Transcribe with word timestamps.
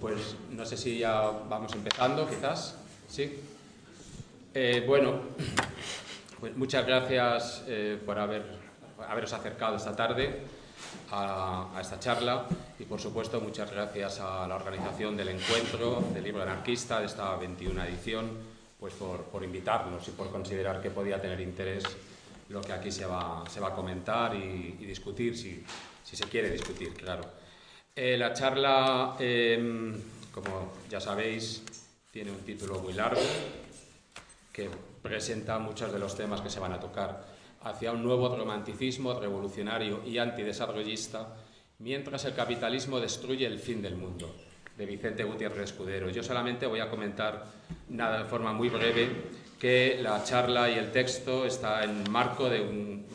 Pues 0.00 0.36
no 0.50 0.64
sé 0.64 0.76
si 0.76 0.98
ya 0.98 1.22
vamos 1.48 1.72
empezando, 1.74 2.28
quizás. 2.28 2.76
Sí. 3.08 3.40
Eh, 4.54 4.84
bueno, 4.86 5.20
pues 6.40 6.56
muchas 6.56 6.86
gracias 6.86 7.64
eh, 7.66 8.00
por 8.04 8.18
haber, 8.18 8.44
haberos 9.08 9.32
acercado 9.32 9.76
esta 9.76 9.96
tarde 9.96 10.40
a, 11.10 11.78
esta 11.80 11.98
charla 11.98 12.46
y, 12.78 12.84
por 12.84 13.00
supuesto, 13.00 13.40
muchas 13.40 13.70
gracias 13.70 14.20
a 14.20 14.46
la 14.46 14.56
organización 14.56 15.16
del 15.16 15.28
encuentro 15.28 16.02
del 16.12 16.24
libro 16.24 16.42
anarquista 16.42 17.00
de 17.00 17.06
esta 17.06 17.36
21 17.36 17.84
edición 17.84 18.52
pues 18.78 18.94
por, 18.94 19.44
invitarnos 19.44 20.06
y 20.08 20.10
por 20.10 20.30
considerar 20.30 20.82
que 20.82 20.90
podía 20.90 21.20
tener 21.20 21.40
interés 21.40 21.84
lo 22.48 22.60
que 22.60 22.72
aquí 22.72 22.90
se 22.90 23.06
va, 23.06 23.44
se 23.48 23.60
va 23.60 23.68
a 23.68 23.72
comentar 23.72 24.34
y, 24.34 24.72
discutir, 24.84 25.38
si 25.38 25.64
se 26.04 26.24
quiere 26.24 26.50
discutir, 26.50 26.92
claro. 26.94 27.41
Eh, 27.94 28.16
la 28.16 28.32
charla, 28.32 29.16
em, 29.18 29.92
como 30.32 30.72
ya 30.88 30.98
sabéis, 30.98 31.62
tiene 32.10 32.30
un 32.30 32.38
título 32.38 32.78
muy 32.78 32.94
largo 32.94 33.20
que 34.50 34.70
presenta 35.02 35.58
muchos 35.58 35.92
de 35.92 35.98
los 35.98 36.16
temas 36.16 36.40
que 36.40 36.48
se 36.48 36.58
van 36.58 36.72
a 36.72 36.80
tocar 36.80 37.22
hacia 37.64 37.92
un 37.92 38.02
nuevo 38.02 38.34
romanticismo 38.34 39.20
revolucionario 39.20 40.02
y 40.06 40.16
antidesarrollista 40.16 41.36
mientras 41.80 42.24
el 42.24 42.34
capitalismo 42.34 42.98
destruye 42.98 43.44
el 43.44 43.58
fin 43.58 43.82
del 43.82 43.96
mundo, 43.96 44.34
de 44.74 44.86
Vicente 44.86 45.24
Gutiérrez 45.24 45.64
Escudero. 45.64 46.08
Yo 46.08 46.22
solamente 46.22 46.64
voy 46.64 46.80
a 46.80 46.88
comentar 46.88 47.44
nada 47.90 48.22
de 48.22 48.24
forma 48.24 48.54
muy 48.54 48.70
breve 48.70 49.08
que 49.60 49.98
la 50.00 50.24
charla 50.24 50.70
y 50.70 50.78
el 50.78 50.92
texto 50.92 51.44
está 51.44 51.84
en 51.84 52.10
marco 52.10 52.48
de 52.48 52.62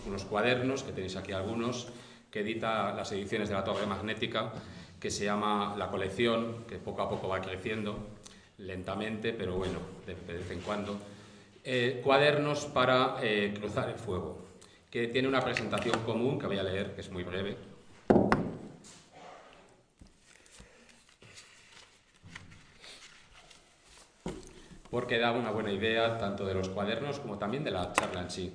unos 0.05 0.23
cuadernos, 0.25 0.83
que 0.83 0.91
tenéis 0.91 1.15
aquí 1.15 1.31
algunos, 1.31 1.87
que 2.31 2.41
edita 2.41 2.93
las 2.93 3.11
ediciones 3.11 3.49
de 3.49 3.55
la 3.55 3.63
Torre 3.63 3.85
Magnética, 3.85 4.51
que 4.99 5.11
se 5.11 5.25
llama 5.25 5.75
La 5.77 5.89
colección, 5.89 6.65
que 6.67 6.77
poco 6.77 7.01
a 7.01 7.09
poco 7.09 7.27
va 7.27 7.41
creciendo, 7.41 7.97
lentamente, 8.57 9.33
pero 9.33 9.55
bueno, 9.55 9.79
de, 10.05 10.15
vez 10.33 10.49
en 10.51 10.61
cuando. 10.61 10.97
Eh, 11.63 12.01
cuadernos 12.03 12.65
para 12.65 13.17
eh, 13.21 13.53
cruzar 13.57 13.89
el 13.89 13.95
fuego, 13.95 14.37
que 14.89 15.07
tiene 15.07 15.27
una 15.27 15.41
presentación 15.41 15.99
común 16.03 16.39
que 16.39 16.47
voy 16.47 16.57
a 16.57 16.63
leer, 16.63 16.95
que 16.95 17.01
es 17.01 17.11
muy 17.11 17.23
breve. 17.23 17.57
porque 24.89 25.19
da 25.19 25.31
una 25.31 25.51
buena 25.51 25.71
idea 25.71 26.17
tanto 26.17 26.45
de 26.45 26.53
los 26.53 26.69
cuadernos 26.69 27.19
como 27.19 27.37
también 27.37 27.63
de 27.63 27.71
la 27.71 27.93
charla 27.93 28.21
en 28.21 28.31
sí. 28.31 28.53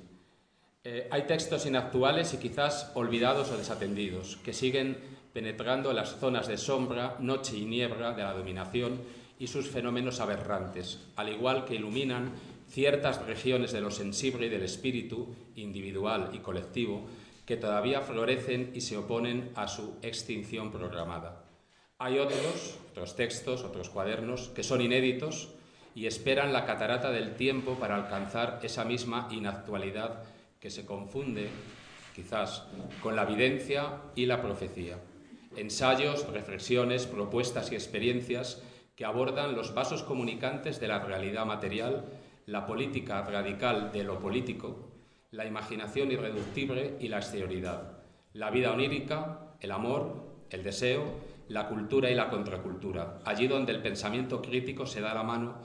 Eh, 0.85 1.07
hay 1.13 1.23
textos 1.29 1.65
inactuales 1.65 2.35
y 2.35 2.39
quizás 2.39 2.91
olvidados 2.95 3.51
o 3.53 3.57
desatendidos, 3.57 4.37
que 4.39 4.53
siguen 4.53 4.99
penetrando 5.33 5.93
las 5.93 6.19
zonas 6.19 6.49
de 6.49 6.59
sombra, 6.59 7.17
noche 7.21 7.57
y 7.57 7.67
niebla 7.67 8.15
de 8.15 8.25
la 8.25 8.33
dominación 8.33 9.01
y 9.39 9.47
sus 9.47 9.69
fenómenos 9.69 10.19
aberrantes, 10.19 10.99
al 11.15 11.29
igual 11.29 11.65
que 11.65 11.77
iluminan 11.77 12.33
ciertas 12.69 13.25
regiones 13.27 13.71
de 13.71 13.81
lo 13.81 13.93
sensible 13.93 14.47
y 14.47 14.49
del 14.49 14.65
espíritu, 14.65 15.33
individual 15.55 16.31
y 16.33 16.39
colectivo, 16.39 17.07
que 17.47 17.57
todavía 17.57 18.01
florecen 18.01 18.73
y 18.75 18.81
se 18.81 18.97
oponen 18.97 19.53
a 19.55 19.69
su 19.69 19.99
extinción 20.03 20.73
programada. 20.73 21.45
Hay 21.99 22.19
otros, 22.19 22.79
otros 22.91 23.15
textos, 23.15 23.63
otros 23.63 23.89
cuadernos, 23.89 24.49
que 24.49 24.65
son 24.65 24.81
inéditos 24.81 25.51
y 25.95 26.07
esperan 26.07 26.53
la 26.53 26.67
catarata 26.67 27.13
del 27.13 27.37
tiempo 27.37 27.77
para 27.77 27.95
alcanzar 27.95 28.59
esa 28.65 28.85
misma 28.85 29.29
inactualidad 29.31 30.25
que 30.63 30.71
se 30.71 30.87
confunde, 30.87 31.49
quizás, 32.15 32.69
con 33.03 33.17
la 33.17 33.25
evidencia 33.25 33.99
y 34.15 34.27
la 34.27 34.41
profecía. 34.41 34.97
Ensayos, 35.57 36.29
reflexiones, 36.29 37.09
propuestas 37.09 37.73
y 37.73 37.75
experiencias 37.75 38.63
que 38.95 39.05
abordan 39.05 39.57
los 39.57 39.75
vasos 39.75 40.05
comunicantes 40.05 40.79
de 40.79 40.87
la 40.87 41.01
realidad 41.01 41.47
material, 41.47 42.05
la 42.47 42.65
política 42.65 43.23
radical 43.23 43.91
de 43.91 44.05
lo 44.05 44.21
político, 44.21 44.93
la 45.33 45.47
imaginación 45.47 46.13
irreductible 46.13 46.97
y 47.01 47.09
la 47.09 47.19
exterioridad, 47.19 47.99
la 48.33 48.51
vida 48.51 48.71
onírica, 48.73 49.57
el 49.61 49.73
amor, 49.73 50.45
el 50.51 50.63
deseo, 50.63 51.03
la 51.49 51.67
cultura 51.67 52.09
y 52.09 52.15
la 52.15 52.31
contracultura, 52.31 53.19
allí 53.25 53.49
donde 53.49 53.73
el 53.73 53.83
pensamiento 53.83 54.41
crítico 54.41 54.87
se 54.87 55.01
da 55.01 55.13
la 55.13 55.25
mano 55.25 55.57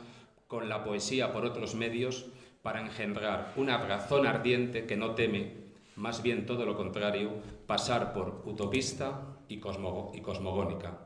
con 0.47 0.67
la 0.69 0.83
poesía 0.83 1.31
por 1.31 1.45
otros 1.45 1.75
medios 1.75 2.25
para 2.67 2.81
engendrar 2.81 3.53
una 3.55 3.77
razón 3.77 4.27
ardiente 4.27 4.85
que 4.85 4.97
no 4.97 5.15
teme, 5.15 5.53
más 5.95 6.21
bien 6.21 6.45
todo 6.45 6.65
lo 6.65 6.75
contrario, 6.75 7.31
pasar 7.65 8.11
por 8.11 8.41
utopista 8.43 9.37
y, 9.47 9.61
cosmogónica. 9.61 10.99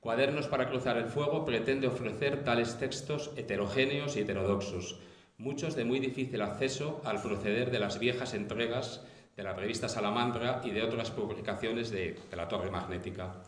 Cuadernos 0.00 0.48
para 0.48 0.68
cruzar 0.68 0.96
el 0.96 1.04
fuego 1.04 1.44
pretende 1.44 1.86
ofrecer 1.86 2.42
tales 2.42 2.76
textos 2.76 3.30
heterogéneos 3.36 4.16
y 4.16 4.22
heterodoxos, 4.22 4.98
muchos 5.38 5.76
de 5.76 5.84
muy 5.84 6.00
difícil 6.00 6.42
acceso 6.42 7.00
al 7.04 7.22
proceder 7.22 7.70
de 7.70 7.78
las 7.78 8.00
viejas 8.00 8.34
entregas 8.34 9.06
de 9.36 9.44
la 9.44 9.52
revista 9.52 9.88
Salamandra 9.88 10.60
y 10.64 10.70
de 10.70 10.82
otras 10.82 11.12
publicaciones 11.12 11.92
de, 11.92 12.18
la 12.32 12.48
Torre 12.48 12.72
Magnética. 12.72 13.44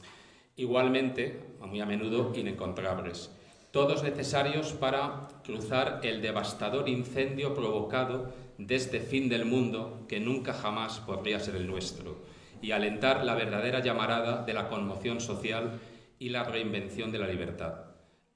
Igualmente, 0.54 1.40
muy 1.58 1.80
a 1.80 1.86
menudo, 1.86 2.32
inencontrables 2.36 3.32
todos 3.72 4.04
necesarios 4.04 4.72
para 4.72 5.28
cruzar 5.44 6.00
el 6.04 6.22
devastador 6.22 6.88
incendio 6.88 7.54
provocado 7.54 8.32
desde 8.58 9.00
fin 9.00 9.28
del 9.28 9.44
mundo 9.44 10.06
que 10.08 10.20
nunca 10.20 10.52
jamás 10.52 11.00
podría 11.00 11.40
ser 11.40 11.56
el 11.56 11.66
nuestro, 11.66 12.22
y 12.60 12.70
alentar 12.70 13.24
la 13.24 13.34
verdadera 13.34 13.80
llamarada 13.80 14.44
de 14.44 14.54
la 14.54 14.68
conmoción 14.68 15.20
social 15.20 15.80
y 16.20 16.28
la 16.28 16.44
reinvención 16.44 17.10
de 17.10 17.18
la 17.18 17.26
libertad, 17.26 17.86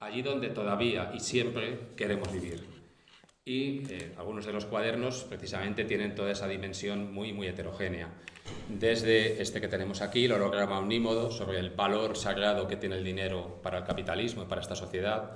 allí 0.00 0.22
donde 0.22 0.48
todavía 0.48 1.12
y 1.14 1.20
siempre 1.20 1.92
queremos 1.97 2.32
vivir 2.32 2.76
y 3.48 3.84
eh, 3.92 4.12
algunos 4.18 4.44
de 4.44 4.53
los 4.53 4.64
cuadernos 4.64 5.22
precisamente 5.22 5.84
tienen 5.84 6.16
toda 6.16 6.32
esa 6.32 6.48
dimensión 6.48 7.14
muy, 7.14 7.32
muy 7.32 7.47
heterogénea. 7.47 8.08
Desde 8.68 9.40
este 9.40 9.60
que 9.60 9.68
tenemos 9.68 10.02
aquí, 10.02 10.24
el 10.24 10.32
holograma 10.32 10.78
omnímodo, 10.78 11.30
sobre 11.30 11.58
el 11.58 11.70
valor 11.70 12.16
sagrado 12.16 12.66
que 12.66 12.76
tiene 12.76 12.96
el 12.96 13.04
dinero 13.04 13.60
para 13.62 13.78
el 13.78 13.84
capitalismo 13.84 14.42
y 14.42 14.46
para 14.46 14.60
esta 14.60 14.74
sociedad, 14.74 15.32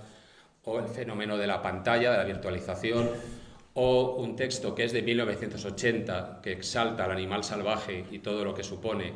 o 0.65 0.79
el 0.79 0.89
fenómeno 0.89 1.39
de 1.39 1.47
la 1.47 1.63
pantalla, 1.63 2.11
de 2.11 2.19
la 2.19 2.25
virtualización, 2.25 3.09
o 3.75 4.17
un 4.17 4.35
texto 4.37 4.75
que 4.75 4.85
es 4.85 4.93
de 4.93 5.03
1980, 5.03 6.41
que 6.43 6.53
exalta 6.53 7.05
al 7.05 7.13
animal 7.13 7.45
salvaje 7.45 8.05
y 8.11 8.19
todo 8.19 8.45
lo 8.45 8.55
que 8.55 8.65
supone, 8.65 9.13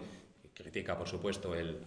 critica 0.54 0.96
por 0.96 1.08
supuesto 1.08 1.54
el 1.54 1.78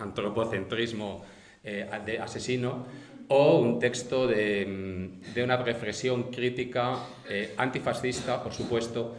antropocentrismo 0.00 1.24
eh, 1.62 1.88
de 2.04 2.18
asesino, 2.18 2.86
o 3.28 3.58
un 3.58 3.78
texto 3.78 4.26
de, 4.26 5.18
una 5.42 5.56
reflexión 5.56 6.30
crítica 6.30 6.96
eh, 7.28 7.54
antifascista, 7.56 8.42
por 8.42 8.52
supuesto, 8.52 9.16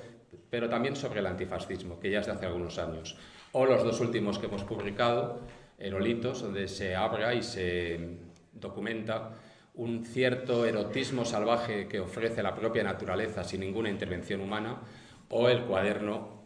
pero 0.50 0.70
también 0.70 0.96
sobre 0.96 1.20
el 1.20 1.28
antifascismo, 1.28 2.00
que 2.00 2.12
ya 2.12 2.20
es 2.20 2.26
de 2.26 2.32
hace 2.32 2.46
algunos 2.46 2.78
años. 2.78 3.18
O 3.52 3.66
los 3.66 3.84
dos 3.84 4.00
últimos 4.00 4.40
que 4.40 4.48
hemos 4.48 4.64
publicado, 4.64 5.42
Erolitos, 5.78 6.42
donde 6.42 6.68
se 6.68 6.96
abra 6.96 7.34
y 7.34 7.44
se 7.44 8.18
documenta 8.54 9.36
un 9.76 10.04
cierto 10.06 10.66
erotismo 10.66 11.24
salvaje 11.24 11.88
que 11.88 12.00
ofrece 12.00 12.42
la 12.42 12.56
propia 12.56 12.84
naturaleza 12.84 13.44
sin 13.44 13.60
ninguna 13.60 13.90
intervención 13.90 14.42
humana, 14.42 14.82
o 15.30 15.50
el 15.50 15.64
cuaderno 15.64 16.38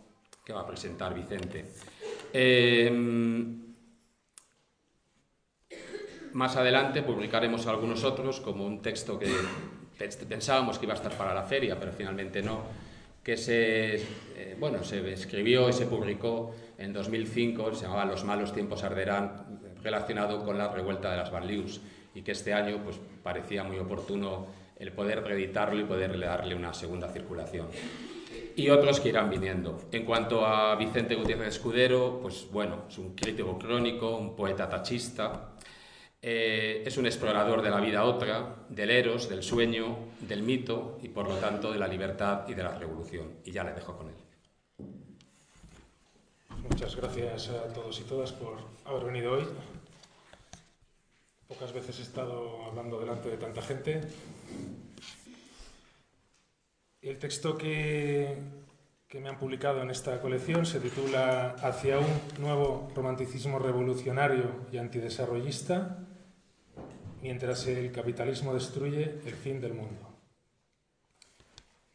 que 0.44 0.53
va 0.53 0.61
a 0.61 0.67
presentar 0.67 1.13
Vicente. 1.13 1.66
Eh, 2.34 2.90
más 6.34 6.56
adelante 6.56 7.03
publicaremos 7.03 7.67
algunos 7.67 8.03
otros, 8.03 8.40
como 8.40 8.66
un 8.66 8.81
texto 8.81 9.19
que 9.19 9.28
pensábamos 10.28 10.79
que 10.79 10.85
iba 10.85 10.94
a 10.94 10.97
estar 10.97 11.13
para 11.13 11.34
la 11.34 11.44
feria, 11.44 11.79
pero 11.79 11.91
finalmente 11.91 12.41
no, 12.41 12.63
que 13.23 13.37
se, 13.37 13.95
eh, 13.95 14.55
bueno, 14.59 14.83
se 14.83 15.13
escribió 15.13 15.69
y 15.69 15.73
se 15.73 15.85
publicó 15.85 16.55
en 16.77 16.93
2005, 16.93 17.75
se 17.75 17.83
llamaba 17.83 18.05
Los 18.05 18.23
malos 18.23 18.53
tiempos 18.53 18.83
arderán, 18.83 19.59
relacionado 19.83 20.43
con 20.43 20.57
la 20.57 20.67
revuelta 20.69 21.11
de 21.11 21.17
las 21.17 21.31
Banlieues, 21.31 21.81
y 22.13 22.22
que 22.23 22.31
este 22.31 22.53
año 22.53 22.81
pues, 22.84 22.99
parecía 23.23 23.63
muy 23.63 23.78
oportuno 23.78 24.47
el 24.78 24.91
poder 24.91 25.23
reeditarlo 25.23 25.79
y 25.79 25.84
poder 25.84 26.19
darle 26.19 26.55
una 26.55 26.73
segunda 26.73 27.07
circulación. 27.09 27.67
Y 28.55 28.69
otros 28.69 28.99
que 28.99 29.09
irán 29.09 29.29
viniendo. 29.29 29.79
En 29.91 30.05
cuanto 30.05 30.46
a 30.46 30.75
Vicente 30.75 31.16
Gutiérrez 31.16 31.49
Escudero, 31.49 32.19
pues 32.22 32.47
bueno, 32.51 32.85
es 32.90 32.97
un 32.97 33.16
crítico 33.16 33.57
crónico, 33.57 34.17
un 34.17 34.35
poeta 34.35 34.67
tachista, 34.67 35.50
eh, 36.23 36.84
es 36.85 36.97
un 36.97 37.08
explorador 37.08 37.64
de 37.64 37.72
la 37.72 37.79
vida 37.79 38.03
otra, 38.03 38.58
del 38.70 38.91
eros, 38.91 39.28
del 39.28 39.41
sueño, 39.41 39.97
del 40.20 40.44
mito 40.44 41.00
y 41.02 41.09
por 41.09 41.28
lo 41.28 41.35
tanto 41.38 41.72
de 41.72 41.79
la 41.79 41.88
libertad 41.88 42.47
y 42.47 42.53
de 42.53 42.64
la 42.64 42.78
revolución. 42.78 43.38
Y 43.44 43.52
ya 43.52 43.64
le 43.64 43.73
dejo 43.73 43.97
con 43.97 44.09
él. 44.09 44.16
Muchas 46.70 46.96
gracias 46.96 47.50
a 47.50 47.73
todos 47.73 48.00
y 48.00 48.03
todas 48.03 48.32
por 48.32 48.58
haber 48.85 49.06
venido 49.06 49.34
hoy. 49.34 49.47
Pocas 51.47 51.73
veces 51.73 52.00
he 52.00 52.03
estado 52.03 52.64
hablando 52.66 53.00
delante 53.00 53.29
de 53.29 53.38
tanta 53.38 53.62
gente. 53.62 54.02
El 57.02 57.18
texto 57.18 57.58
que, 57.58 58.38
que 59.08 59.20
me 59.20 59.28
han 59.28 59.40
publicado 59.40 59.82
en 59.82 59.90
esta 59.90 60.22
colección 60.22 60.68
se 60.68 60.79
titula 60.79 61.56
Hacia 61.62 61.97
un 61.97 62.22
nuevo 62.40 62.91
romanticismo 62.96 63.58
revolucionario 63.58 64.68
y 64.72 64.78
antidesarrollista, 64.78 66.10
mientras 67.22 67.68
el 67.68 67.91
capitalismo 67.91 68.53
destruye 68.53 69.20
el 69.26 69.35
fin 69.35 69.62
del 69.62 69.73
mundo. 69.73 70.09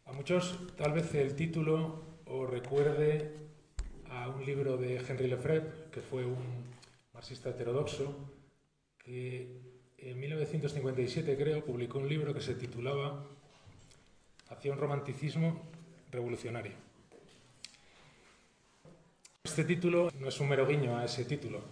A 0.04 0.12
muchos 0.12 0.58
tal 0.76 0.92
vez 0.92 1.14
el 1.14 1.34
título 1.34 2.04
os 2.26 2.48
recuerde 2.48 3.32
a 4.08 4.28
un 4.28 4.44
libro 4.44 4.76
de 4.76 4.96
Henry 4.96 5.28
Lefebvre, 5.28 5.90
que 5.90 6.00
fue 6.00 6.24
un 6.24 6.64
marxista 7.12 7.50
heterodoxo, 7.50 8.14
que 8.98 9.60
en 9.98 10.20
1957 10.20 11.36
creo 11.36 11.64
publicó 11.64 11.98
un 11.98 12.08
libro 12.08 12.32
que 12.32 12.40
se 12.40 12.54
titulaba 12.54 13.26
Hacia 14.48 14.72
un 14.72 14.78
romanticismo 14.78 15.60
revolucionario. 16.12 16.72
Este 19.42 19.64
título 19.64 20.10
no 20.20 20.28
es 20.28 20.38
un 20.38 20.48
mero 20.48 20.66
guiño 20.68 20.96
a 20.96 21.04
ese 21.04 21.24
título. 21.24 21.62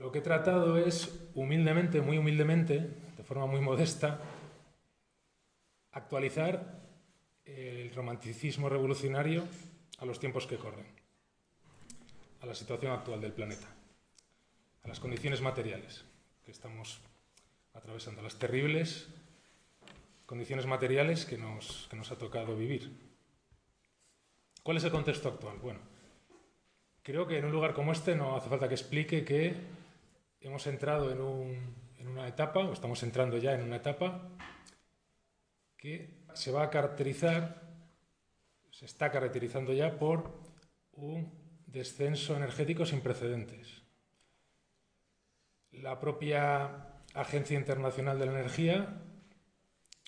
Lo 0.00 0.10
que 0.10 0.20
he 0.20 0.22
tratado 0.22 0.78
es, 0.78 1.28
humildemente, 1.34 2.00
muy 2.00 2.16
humildemente, 2.16 2.88
de 3.18 3.22
forma 3.22 3.44
muy 3.44 3.60
modesta, 3.60 4.18
actualizar 5.92 6.80
el 7.44 7.94
romanticismo 7.94 8.70
revolucionario 8.70 9.44
a 9.98 10.06
los 10.06 10.18
tiempos 10.18 10.46
que 10.46 10.56
corren, 10.56 10.86
a 12.40 12.46
la 12.46 12.54
situación 12.54 12.92
actual 12.92 13.20
del 13.20 13.34
planeta, 13.34 13.66
a 14.84 14.88
las 14.88 15.00
condiciones 15.00 15.42
materiales 15.42 16.06
que 16.46 16.50
estamos 16.50 17.02
atravesando, 17.74 18.22
las 18.22 18.38
terribles 18.38 19.06
condiciones 20.24 20.64
materiales 20.64 21.26
que 21.26 21.36
nos, 21.36 21.88
que 21.90 21.96
nos 21.96 22.10
ha 22.10 22.16
tocado 22.16 22.56
vivir. 22.56 22.90
¿Cuál 24.62 24.78
es 24.78 24.84
el 24.84 24.92
contexto 24.92 25.28
actual? 25.28 25.58
Bueno, 25.58 25.80
Creo 27.02 27.26
que 27.26 27.38
en 27.38 27.46
un 27.46 27.52
lugar 27.52 27.72
como 27.72 27.92
este 27.92 28.14
no 28.14 28.36
hace 28.36 28.48
falta 28.48 28.68
que 28.68 28.74
explique 28.74 29.24
que 29.24 29.54
hemos 30.40 30.66
entrado 30.66 31.10
en, 31.10 31.20
un, 31.20 31.74
en 31.98 32.08
una 32.08 32.26
etapa, 32.26 32.60
o 32.60 32.72
estamos 32.72 33.02
entrando 33.02 33.38
ya 33.38 33.54
en 33.54 33.62
una 33.62 33.76
etapa, 33.76 34.28
que 35.76 36.24
se 36.34 36.50
va 36.50 36.64
a 36.64 36.70
caracterizar, 36.70 37.62
se 38.70 38.86
está 38.86 39.10
caracterizando 39.10 39.72
ya 39.72 39.98
por 39.98 40.40
un 40.92 41.32
descenso 41.66 42.36
energético 42.36 42.86
sin 42.86 43.00
precedentes. 43.00 43.82
La 45.72 46.00
propia 46.00 46.86
Agencia 47.14 47.58
Internacional 47.58 48.18
de 48.18 48.26
la 48.26 48.32
Energía, 48.32 49.02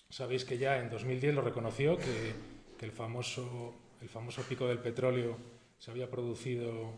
sabéis 0.09 0.45
que 0.45 0.57
ya 0.57 0.79
en 0.79 0.89
2010 0.89 1.35
lo 1.35 1.41
reconoció, 1.41 1.97
que, 1.97 2.33
que 2.77 2.85
el, 2.85 2.91
famoso, 2.91 3.75
el 4.01 4.09
famoso 4.09 4.41
pico 4.43 4.67
del 4.67 4.79
petróleo 4.79 5.37
se 5.77 5.91
había 5.91 6.09
producido 6.09 6.93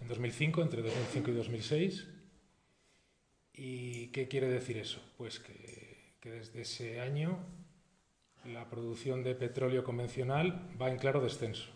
en 0.00 0.08
2005, 0.08 0.62
entre 0.62 0.82
2005 0.82 1.30
y 1.30 1.34
2006. 1.34 2.13
¿Y 3.56 4.08
qué 4.08 4.26
quiere 4.26 4.48
decir 4.48 4.76
eso? 4.78 5.00
Pues 5.16 5.38
que, 5.38 6.14
desde 6.22 6.62
ese 6.62 7.00
año 7.00 7.38
la 8.44 8.68
producción 8.68 9.22
de 9.22 9.34
petróleo 9.34 9.84
convencional 9.84 10.68
va 10.80 10.90
en 10.90 10.98
claro 10.98 11.20
descenso. 11.20 11.70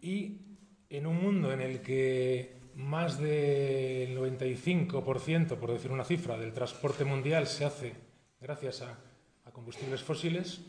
Y 0.00 0.42
en 0.90 1.06
un 1.06 1.20
mundo 1.22 1.52
en 1.52 1.60
el 1.60 1.80
que 1.80 2.60
más 2.74 3.18
del 3.18 4.16
95%, 4.16 5.56
por 5.56 5.72
decir 5.72 5.90
una 5.90 6.04
cifra, 6.04 6.36
del 6.36 6.52
transporte 6.52 7.04
mundial 7.04 7.46
se 7.46 7.64
hace 7.64 7.94
gracias 8.40 8.82
a, 8.82 8.98
a 9.44 9.50
combustibles 9.50 10.02
fósiles, 10.02 10.60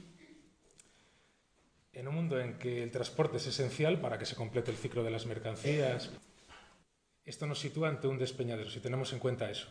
en 1.92 2.07
un 2.07 2.16
mundo 2.16 2.39
en 2.39 2.57
que 2.57 2.81
el 2.81 2.92
transporte 2.92 3.38
es 3.38 3.48
esencial 3.48 4.00
para 4.00 4.18
que 4.18 4.25
se 4.25 4.36
complete 4.36 4.71
el 4.71 4.78
ciclo 4.78 5.04
de 5.04 5.12
las 5.12 5.25
mercancías, 5.25 6.12
esto 7.25 7.48
nos 7.48 7.60
sitúa 7.60 7.89
ante 7.89 8.07
un 8.07 8.19
despeñadero, 8.19 8.69
si 8.69 8.80
tenemos 8.80 9.12
en 9.13 9.19
cuenta 9.19 9.50
eso. 9.50 9.68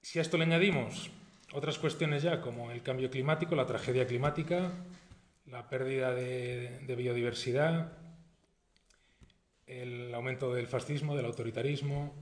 Si 0.00 0.18
a 0.18 0.22
esto 0.22 0.38
le 0.38 0.44
añadimos 0.44 1.10
otras 1.52 1.78
cuestiones 1.78 2.22
ya, 2.22 2.40
como 2.40 2.70
el 2.70 2.82
cambio 2.82 3.10
climático, 3.10 3.54
la 3.54 3.66
tragedia 3.66 4.06
climática, 4.06 4.72
la 5.46 5.68
pérdida 5.68 6.14
de, 6.14 6.94
biodiversidad, 6.96 7.92
el 9.66 10.14
aumento 10.14 10.54
del 10.54 10.66
fascismo, 10.66 11.16
del 11.16 11.26
autoritarismo, 11.26 12.14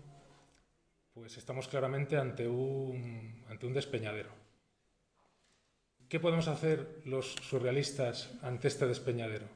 pues 1.15 1.37
estamos 1.37 1.69
claramente 1.69 2.17
ante 2.17 2.49
un, 2.49 3.45
ante 3.49 3.67
un 3.67 3.75
despeñadero. 3.75 4.31
¿Qué 6.09 6.19
podemos 6.19 6.49
hacer 6.49 7.03
los 7.05 7.35
surrealistas 7.35 8.31
ante 8.43 8.69
este 8.69 8.87
despeñadero? 8.87 9.47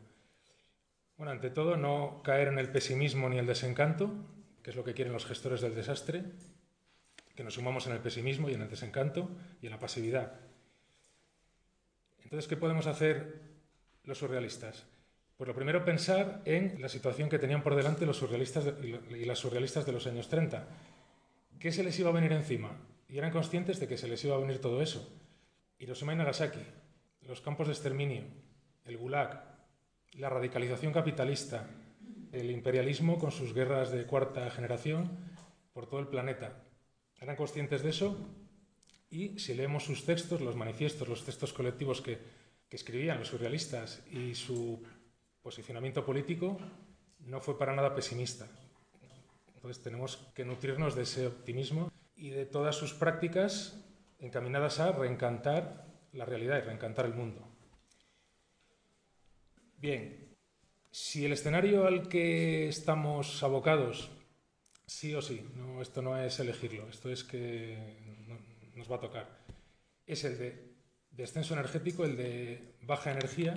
Bueno, 1.17 1.33
ante 1.33 1.51
todo, 1.51 1.77
no 1.77 2.21
caer 2.23 2.49
en 2.49 2.59
el 2.59 2.69
pesimismo 2.69 3.29
ni 3.29 3.39
el 3.39 3.47
desencanto, 3.47 4.13
que 4.63 4.71
es 4.71 4.77
lo 4.77 4.85
que 4.85 4.95
quieren 4.95 5.13
los 5.13 5.27
gestores 5.27 5.61
del 5.61 5.75
desastre, 5.75 6.25
que 7.35 7.45
nos 7.45 7.55
sumamos 7.55 7.87
en 7.87 7.95
el 7.95 8.01
pesimismo 8.01 8.49
y 8.49 8.55
en 8.55 8.63
el 8.63 8.71
desencanto 8.71 9.29
y 9.61 9.67
en 9.67 9.73
la 9.73 9.79
pasividad. 9.79 10.41
Entonces, 12.23 12.49
¿qué 12.49 12.57
podemos 12.57 12.87
hacer 12.87 13.41
los 14.05 14.19
surrealistas? 14.19 14.85
Pues 15.37 15.49
lo 15.49 15.55
primero, 15.55 15.85
pensar 15.85 16.43
en 16.45 16.81
la 16.81 16.89
situación 16.89 17.29
que 17.29 17.39
tenían 17.39 17.63
por 17.63 17.75
delante 17.75 18.07
los 18.07 18.19
surrealistas 18.19 18.65
y 18.83 19.25
las 19.25 19.39
surrealistas 19.39 19.85
de 19.85 19.93
los 19.93 20.07
años 20.07 20.29
30. 20.29 20.67
¿Qué 21.59 21.73
se 21.73 21.83
les 21.83 21.99
iba 21.99 22.11
a 22.11 22.13
venir 22.13 22.33
encima? 22.33 22.77
Y 23.09 23.19
eran 23.19 23.33
conscientes 23.33 23.81
de 23.81 23.89
que 23.89 23.99
se 23.99 24.09
les 24.09 24.25
iba 24.25 24.37
a 24.37 24.39
venir 24.39 24.61
todo 24.61 24.81
eso. 24.81 25.13
Hiroshima 25.79 26.13
y 26.13 26.17
Nagasaki, 26.17 26.61
los 27.27 27.41
campos 27.41 27.67
de 27.67 27.73
exterminio, 27.73 28.23
el 28.85 28.97
Gulag, 28.97 29.43
la 30.15 30.29
radicalización 30.29 30.93
capitalista, 30.93 31.67
el 32.33 32.51
imperialismo 32.51 33.19
con 33.19 33.31
sus 33.31 33.55
guerras 33.55 33.93
de 33.93 34.05
cuarta 34.07 34.51
generación 34.51 35.11
por 35.73 35.87
todo 35.87 36.01
el 36.01 36.09
planeta. 36.09 36.65
Eran 37.21 37.37
conscientes 37.37 37.83
de 37.83 37.91
eso 37.91 38.17
y 39.11 39.39
si 39.39 39.55
leemos 39.55 39.85
sus 39.85 40.05
textos, 40.05 40.41
los 40.41 40.57
manifiestos, 40.57 41.07
los 41.07 41.25
textos 41.25 41.53
colectivos 41.53 42.01
que, 42.01 42.19
que 42.69 42.77
escribían 42.77 43.19
los 43.19 43.29
surrealistas 43.29 44.03
y 44.11 44.35
su 44.35 44.83
posicionamiento 45.43 46.05
político, 46.05 46.59
no 47.21 47.41
fue 47.41 47.59
para 47.59 47.75
nada 47.75 47.95
pesimista. 47.95 48.49
Entonces 49.55 49.83
tenemos 49.83 50.17
que 50.35 50.45
nutrirnos 50.45 50.95
de 50.97 51.03
ese 51.03 51.27
optimismo 51.27 51.93
y 52.17 52.31
de 52.31 52.47
todas 52.47 52.75
sus 52.75 52.95
prácticas 52.95 53.79
encaminadas 54.19 54.81
a 54.81 54.93
reencantar 54.93 55.87
la 56.13 56.25
realidad 56.25 56.59
y 56.59 56.63
reencantar 56.63 57.05
el 57.07 57.15
mundo. 57.15 57.47
Bien, 59.79 60.22
si 60.93 61.25
el 61.25 61.33
escenario 61.33 61.87
al 61.87 62.09
que 62.09 62.69
estamos 62.69 63.43
abocados, 63.43 64.11
sí 64.87 65.15
o 65.15 65.23
sí, 65.23 65.45
no, 65.57 65.81
esto 65.81 66.03
no 66.03 66.19
es 66.19 66.39
elegirlo, 66.39 66.87
esto 66.89 67.11
es 67.11 67.25
que 67.25 67.97
no, 68.29 68.39
nos 68.77 68.93
va 68.93 68.97
a 68.97 69.01
tocar, 69.01 69.39
es 70.07 70.23
el 70.25 70.39
de 70.39 70.73
descenso 71.11 71.55
energético, 71.55 72.05
el 72.05 72.17
de 72.17 72.75
baja 72.83 73.11
energía, 73.11 73.55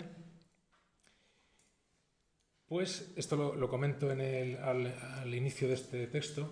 pues 2.67 3.12
esto 3.17 3.53
lo, 3.53 3.69
comento 3.69 4.12
en 4.12 4.21
el, 4.21 4.57
al 4.57 5.36
inicio 5.36 5.67
de 5.67 5.74
este 5.74 6.07
texto, 6.07 6.51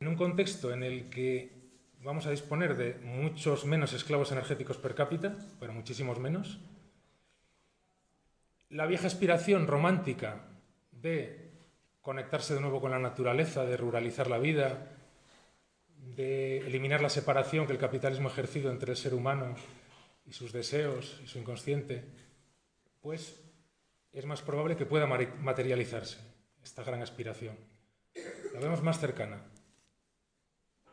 en 0.00 0.08
un 0.08 0.16
contexto 0.16 0.72
en 0.72 0.82
el 0.82 1.08
que 1.10 1.62
vamos 2.02 2.26
a 2.26 2.32
disponer 2.32 2.76
de 2.76 2.94
muchos 2.94 3.64
menos 3.64 3.92
esclavos 3.92 4.32
energéticos 4.32 4.78
per 4.78 4.96
cápita, 4.96 5.36
pero 5.60 5.72
muchísimos 5.72 6.18
menos. 6.18 6.58
La 8.72 8.86
vieja 8.86 9.06
aspiración 9.06 9.66
romántica 9.66 10.46
de 10.92 11.50
conectarse 12.00 12.54
de 12.54 12.62
nuevo 12.62 12.80
con 12.80 12.90
la 12.90 12.98
naturaleza, 12.98 13.66
de 13.66 13.76
ruralizar 13.76 14.30
la 14.30 14.38
vida, 14.38 14.96
de 16.16 16.56
eliminar 16.66 17.02
la 17.02 17.10
separación 17.10 17.66
que 17.66 17.74
el 17.74 17.78
capitalismo 17.78 18.30
ha 18.30 18.32
ejercido 18.32 18.70
entre 18.70 18.92
el 18.92 18.96
ser 18.96 19.12
humano 19.12 19.56
y 20.24 20.32
sus 20.32 20.54
deseos 20.54 21.20
y 21.22 21.26
su 21.26 21.38
inconsciente, 21.38 22.02
pues 23.02 23.44
es 24.10 24.24
más 24.24 24.40
probable 24.40 24.76
que 24.76 24.86
pueda 24.86 25.06
materializarse 25.06 26.16
esta 26.64 26.82
gran 26.82 27.02
aspiración. 27.02 27.58
La 28.54 28.60
vemos 28.60 28.82
más 28.82 28.98
cercana. 28.98 29.42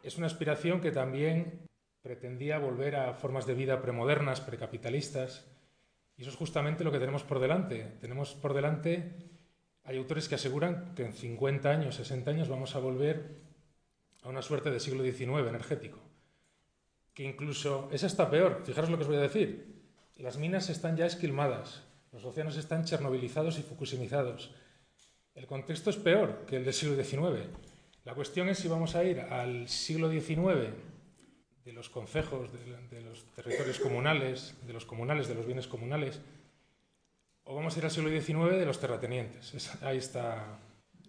Es 0.03 0.17
una 0.17 0.27
aspiración 0.27 0.81
que 0.81 0.91
también 0.91 1.61
pretendía 2.01 2.59
volver 2.59 2.97
a 2.97 3.13
formas 3.13 3.45
de 3.45 3.53
vida 3.53 3.81
premodernas, 3.81 4.41
precapitalistas, 4.41 5.45
y 6.19 6.23
eso 6.23 6.31
es 6.31 6.35
justamente 6.35 6.83
lo 6.83 6.91
que 6.91 6.99
tenemos 6.99 7.23
por 7.23 7.39
delante. 7.39 7.93
Tenemos 8.01 8.33
por 8.33 8.53
delante, 8.53 9.13
hay 9.85 9.97
autores 9.97 10.27
que 10.27 10.35
aseguran 10.35 10.93
que 10.93 11.05
en 11.05 11.13
50 11.13 11.69
años, 11.69 11.95
60 11.95 12.29
años 12.29 12.49
vamos 12.49 12.75
a 12.75 12.79
volver 12.79 13.37
a 14.23 14.27
una 14.27 14.41
suerte 14.41 14.69
de 14.69 14.81
siglo 14.81 15.01
XIX 15.01 15.47
energético, 15.47 15.97
que 17.13 17.23
incluso 17.23 17.87
es 17.93 18.03
hasta 18.03 18.29
peor. 18.29 18.63
Fijaros 18.65 18.89
lo 18.89 18.97
que 18.97 19.03
os 19.03 19.07
voy 19.07 19.15
a 19.15 19.21
decir. 19.21 19.81
Las 20.17 20.37
minas 20.37 20.69
están 20.69 20.97
ya 20.97 21.05
esquilmadas, 21.05 21.83
los 22.11 22.25
océanos 22.25 22.57
están 22.57 22.83
chernovilizados 22.83 23.57
y 23.57 23.61
fukusimizados. 23.61 24.53
El 25.35 25.47
contexto 25.47 25.89
es 25.89 25.95
peor 25.95 26.45
que 26.45 26.57
el 26.57 26.65
del 26.65 26.73
siglo 26.73 27.01
XIX. 27.01 27.47
La 28.03 28.13
cuestión 28.13 28.49
es 28.49 28.59
si 28.59 28.67
vamos 28.67 28.93
a 28.95 29.05
ir 29.05 29.21
al 29.21 29.69
siglo 29.69 30.11
XIX 30.11 30.73
de 31.69 31.73
los 31.73 31.89
concejos, 31.89 32.49
de, 32.51 33.01
los 33.01 33.25
territorios 33.35 33.77
comunales, 33.77 34.55
de 34.65 34.73
los 34.73 34.85
comunales, 34.85 35.27
de 35.27 35.35
los 35.35 35.45
bienes 35.45 35.67
comunales, 35.67 36.19
o 37.43 37.53
vamos 37.53 37.75
a 37.75 37.79
ir 37.79 37.85
al 37.85 37.91
siglo 37.91 38.09
XIX 38.09 38.57
de 38.57 38.65
los 38.65 38.79
terratenientes. 38.79 39.53
ahí, 39.83 39.99
está, 39.99 40.57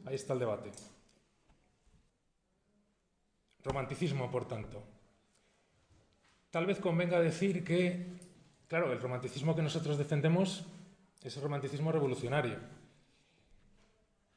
ahí 0.05 0.14
está 0.14 0.35
el 0.35 0.38
debate. 0.38 0.71
Romanticismo, 3.64 4.31
por 4.31 4.47
tanto. 4.47 4.83
Tal 6.50 6.67
vez 6.67 6.79
convenga 6.79 7.21
decir 7.21 7.64
que, 7.64 8.07
claro, 8.69 8.93
el 8.93 9.00
romanticismo 9.00 9.57
que 9.57 9.62
nosotros 9.62 9.97
defendemos 9.97 10.67
es 11.23 11.37
el 11.37 11.43
romanticismo 11.43 11.90
revolucionario. 11.90 12.59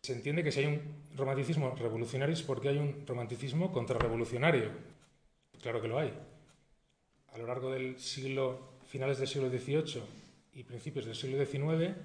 Se 0.03 0.13
entiende 0.13 0.41
que 0.41 0.53
si 0.53 0.61
hay 0.61 0.67
un 0.67 1.17
romanticismo 1.17 1.75
revolucionario 1.75 2.33
es 2.33 2.43
porque 2.43 2.69
hay 2.69 2.77
un 2.77 3.05
romanticismo 3.05 3.73
contrarrevolucionario. 3.73 4.92
Claro 5.63 5.81
que 5.81 5.87
lo 5.87 5.97
hay. 5.97 6.13
A 7.31 7.37
lo 7.37 7.47
largo 7.47 7.71
del 7.71 7.97
siglo, 7.97 8.73
finales 8.85 9.17
del 9.17 9.29
siglo 9.29 9.49
XVIII 9.49 10.03
y 10.55 10.63
principios 10.63 11.05
del 11.05 11.15
siglo 11.15 11.43
XIX, 11.43 11.95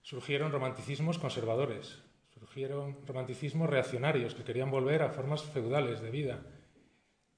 surgieron 0.00 0.50
romanticismos 0.50 1.18
conservadores, 1.18 1.98
surgieron 2.32 2.96
romanticismos 3.06 3.68
reaccionarios 3.68 4.34
que 4.34 4.44
querían 4.44 4.70
volver 4.70 5.02
a 5.02 5.10
formas 5.10 5.42
feudales 5.42 6.00
de 6.00 6.10
vida, 6.10 6.40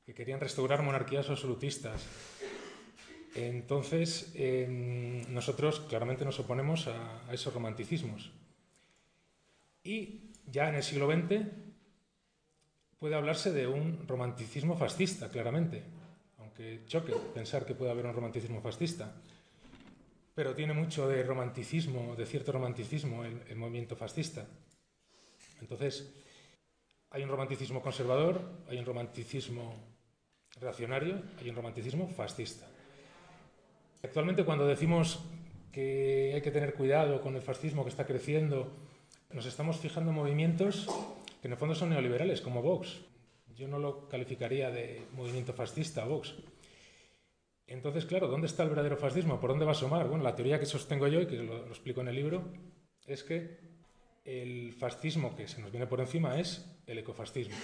que 0.06 0.14
querían 0.14 0.38
restaurar 0.38 0.84
monarquías 0.84 1.28
absolutistas. 1.28 2.06
Entonces, 3.34 4.32
nosotros 5.28 5.80
claramente 5.80 6.24
nos 6.24 6.38
oponemos 6.38 6.86
a, 6.86 7.28
a, 7.28 7.34
esos 7.34 7.52
romanticismos. 7.52 8.30
Y 9.82 10.30
ya 10.46 10.68
en 10.68 10.76
el 10.76 10.84
siglo 10.84 11.10
XX 11.10 11.61
puede 13.02 13.16
hablarse 13.16 13.50
de 13.50 13.66
un 13.66 14.06
romanticismo 14.06 14.76
fascista, 14.76 15.28
claramente, 15.28 15.82
aunque 16.38 16.84
choque 16.86 17.12
pensar 17.34 17.66
que 17.66 17.74
puede 17.74 17.90
haber 17.90 18.06
un 18.06 18.14
romanticismo 18.14 18.60
fascista. 18.60 19.12
Pero 20.36 20.54
tiene 20.54 20.72
mucho 20.72 21.08
de 21.08 21.24
romanticismo, 21.24 22.14
de 22.14 22.24
cierto 22.26 22.52
romanticismo, 22.52 23.24
el, 23.24 23.42
el 23.48 23.56
movimiento 23.56 23.96
fascista. 23.96 24.46
Entonces, 25.60 26.14
hay 27.10 27.24
un 27.24 27.28
romanticismo 27.28 27.82
conservador, 27.82 28.40
hay 28.68 28.78
un 28.78 28.86
romanticismo 28.86 29.74
reaccionario, 30.60 31.20
hay 31.40 31.50
un 31.50 31.56
romanticismo 31.56 32.06
fascista. 32.06 32.68
Actualmente 34.04 34.44
cuando 34.44 34.64
decimos 34.64 35.24
que 35.72 36.30
hay 36.36 36.40
que 36.40 36.52
tener 36.52 36.74
cuidado 36.74 37.20
con 37.20 37.34
el 37.34 37.42
fascismo 37.42 37.82
que 37.82 37.90
está 37.90 38.06
creciendo, 38.06 38.70
nos 39.32 39.46
estamos 39.46 39.78
fijando 39.78 40.12
en 40.12 40.16
movimientos 40.18 40.86
que 41.42 41.48
en 41.48 41.52
el 41.52 41.58
fondo 41.58 41.74
son 41.74 41.90
neoliberales, 41.90 42.40
como 42.40 42.62
Vox. 42.62 43.00
Yo 43.56 43.66
no 43.66 43.80
lo 43.80 44.08
calificaría 44.08 44.70
de 44.70 45.02
movimiento 45.12 45.52
fascista, 45.52 46.04
Vox. 46.04 46.36
Entonces, 47.66 48.06
claro, 48.06 48.28
¿dónde 48.28 48.46
está 48.46 48.62
el 48.62 48.68
verdadero 48.68 48.96
fascismo? 48.96 49.40
¿Por 49.40 49.50
dónde 49.50 49.64
va 49.64 49.72
a 49.72 49.74
asomar? 49.74 50.06
Bueno, 50.06 50.22
la 50.22 50.36
teoría 50.36 50.60
que 50.60 50.66
sostengo 50.66 51.08
yo 51.08 51.20
y 51.20 51.26
que 51.26 51.38
lo, 51.38 51.66
lo 51.66 51.68
explico 51.68 52.00
en 52.00 52.08
el 52.08 52.14
libro 52.14 52.44
es 53.06 53.24
que 53.24 53.58
el 54.24 54.72
fascismo 54.72 55.34
que 55.34 55.48
se 55.48 55.60
nos 55.60 55.72
viene 55.72 55.88
por 55.88 55.98
encima 56.00 56.38
es 56.38 56.64
el 56.86 56.98
ecofascismo, 56.98 57.56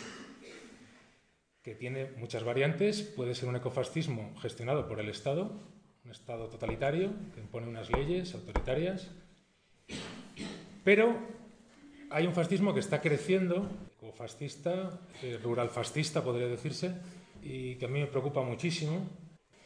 que 1.62 1.76
tiene 1.76 2.10
muchas 2.16 2.42
variantes. 2.42 3.02
Puede 3.02 3.36
ser 3.36 3.48
un 3.48 3.54
ecofascismo 3.54 4.34
gestionado 4.40 4.88
por 4.88 4.98
el 4.98 5.08
Estado, 5.08 5.52
un 6.04 6.10
Estado 6.10 6.48
totalitario 6.48 7.12
que 7.32 7.40
impone 7.40 7.68
unas 7.68 7.90
leyes 7.90 8.34
autoritarias, 8.34 9.08
pero 10.82 11.37
hay 12.10 12.26
un 12.26 12.32
fascismo 12.32 12.74
que 12.74 12.80
está 12.80 13.00
creciendo, 13.00 13.68
ecofascista, 13.96 15.00
eh, 15.22 15.38
rural 15.42 15.70
fascista 15.70 16.22
podría 16.22 16.46
decirse, 16.48 16.94
y 17.42 17.76
que 17.76 17.86
a 17.86 17.88
mí 17.88 18.00
me 18.00 18.06
preocupa 18.06 18.42
muchísimo, 18.42 19.06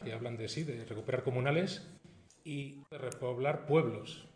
que 0.03 0.13
hablan 0.13 0.37
de 0.37 0.49
sí, 0.49 0.63
de 0.63 0.83
recuperar 0.85 1.23
comunales 1.23 1.87
y 2.43 2.81
de 2.91 2.97
repoblar 2.97 3.65
pueblos, 3.65 4.27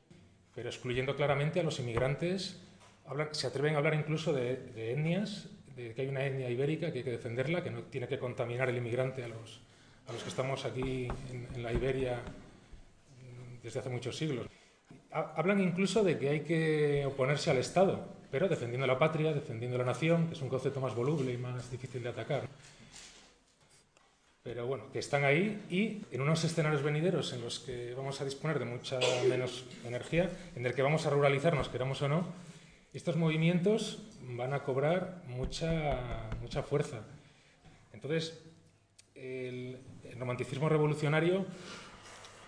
pero 0.56 0.70
excluyendo 0.70 1.16
claramente 1.16 1.60
a 1.60 1.64
los 1.64 1.80
inmigrantes. 1.80 2.62
Hablan, 3.06 3.30
se 3.34 3.48
atreven 3.48 3.76
a 3.76 3.78
hablar 3.78 3.94
incluso 3.94 4.34
de, 4.34 4.92
etnias, 4.92 5.50
de 5.76 5.94
que 5.94 6.02
hay 6.02 6.08
una 6.08 6.26
etnia 6.26 6.50
ibérica 6.50 6.92
que 6.92 7.00
hay 7.00 7.04
que 7.04 7.12
defenderla, 7.12 7.64
que 7.64 7.72
no 7.72 7.84
tiene 7.84 8.08
que 8.08 8.18
contaminar 8.18 8.70
el 8.70 8.78
inmigrante 8.78 9.24
a 9.24 9.28
los, 9.28 9.62
a 10.08 10.14
los 10.14 10.24
que 10.24 10.30
estamos 10.30 10.66
aquí 10.66 11.08
en, 11.54 11.64
la 11.64 11.74
Iberia 11.74 12.22
desde 13.62 13.80
hace 13.80 13.90
muchos 13.90 14.16
siglos. 14.18 14.48
Hablan 15.12 15.62
incluso 15.62 16.04
de 16.04 16.18
que 16.18 16.30
hay 16.30 16.40
que 16.42 17.06
oponerse 17.06 17.50
al 17.50 17.58
Estado, 17.58 18.08
pero 18.30 18.48
defendiendo 18.48 18.86
la 18.86 19.00
patria, 19.00 19.34
defendiendo 19.34 19.78
la 19.78 19.86
nación, 19.86 20.28
que 20.28 20.34
es 20.34 20.42
un 20.42 20.50
concepto 20.50 20.82
más 20.82 20.96
voluble 20.96 21.34
y 21.34 21.38
más 21.38 21.72
difícil 21.72 22.04
de 22.04 22.10
atacar 22.10 22.48
pero 24.48 24.66
bueno, 24.66 24.86
que 24.94 25.00
están 25.00 25.26
ahí 25.26 25.62
y 25.70 26.04
en 26.10 26.22
unos 26.22 26.42
escenarios 26.46 26.82
venideros 26.82 27.34
en 27.34 27.42
los 27.42 27.60
que 27.60 27.94
vamos 27.96 28.22
a 28.22 28.24
disponer 28.24 28.60
de 28.60 28.64
mucha 28.64 28.98
menos 29.28 29.66
energía, 29.84 30.30
en 30.56 30.66
el 30.66 30.74
que 30.74 30.82
vamos 30.82 31.06
a 31.06 31.10
ruralizarnos, 31.10 31.68
queramos 31.68 32.02
o 32.02 32.08
no, 32.08 32.26
estos 32.94 33.18
movimientos 33.18 34.04
van 34.22 34.54
a 34.54 34.64
cobrar 34.64 35.22
mucha, 35.28 36.30
mucha 36.42 36.64
fuerza. 36.64 37.02
Entonces, 37.92 38.42
el, 39.16 39.80
el 40.06 40.18
romanticismo 40.18 40.70
revolucionario 40.70 41.46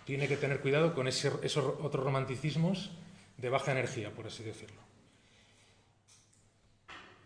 tiene 0.10 0.28
que 0.28 0.38
tener 0.38 0.60
cuidado 0.60 0.96
con 0.96 1.08
esos 1.08 1.56
otros 1.56 2.04
romanticismos 2.04 2.90
de 3.38 3.48
baja 3.48 3.74
energía, 3.74 4.10
por 4.10 4.26
así 4.26 4.44
decirlo. 4.44 4.82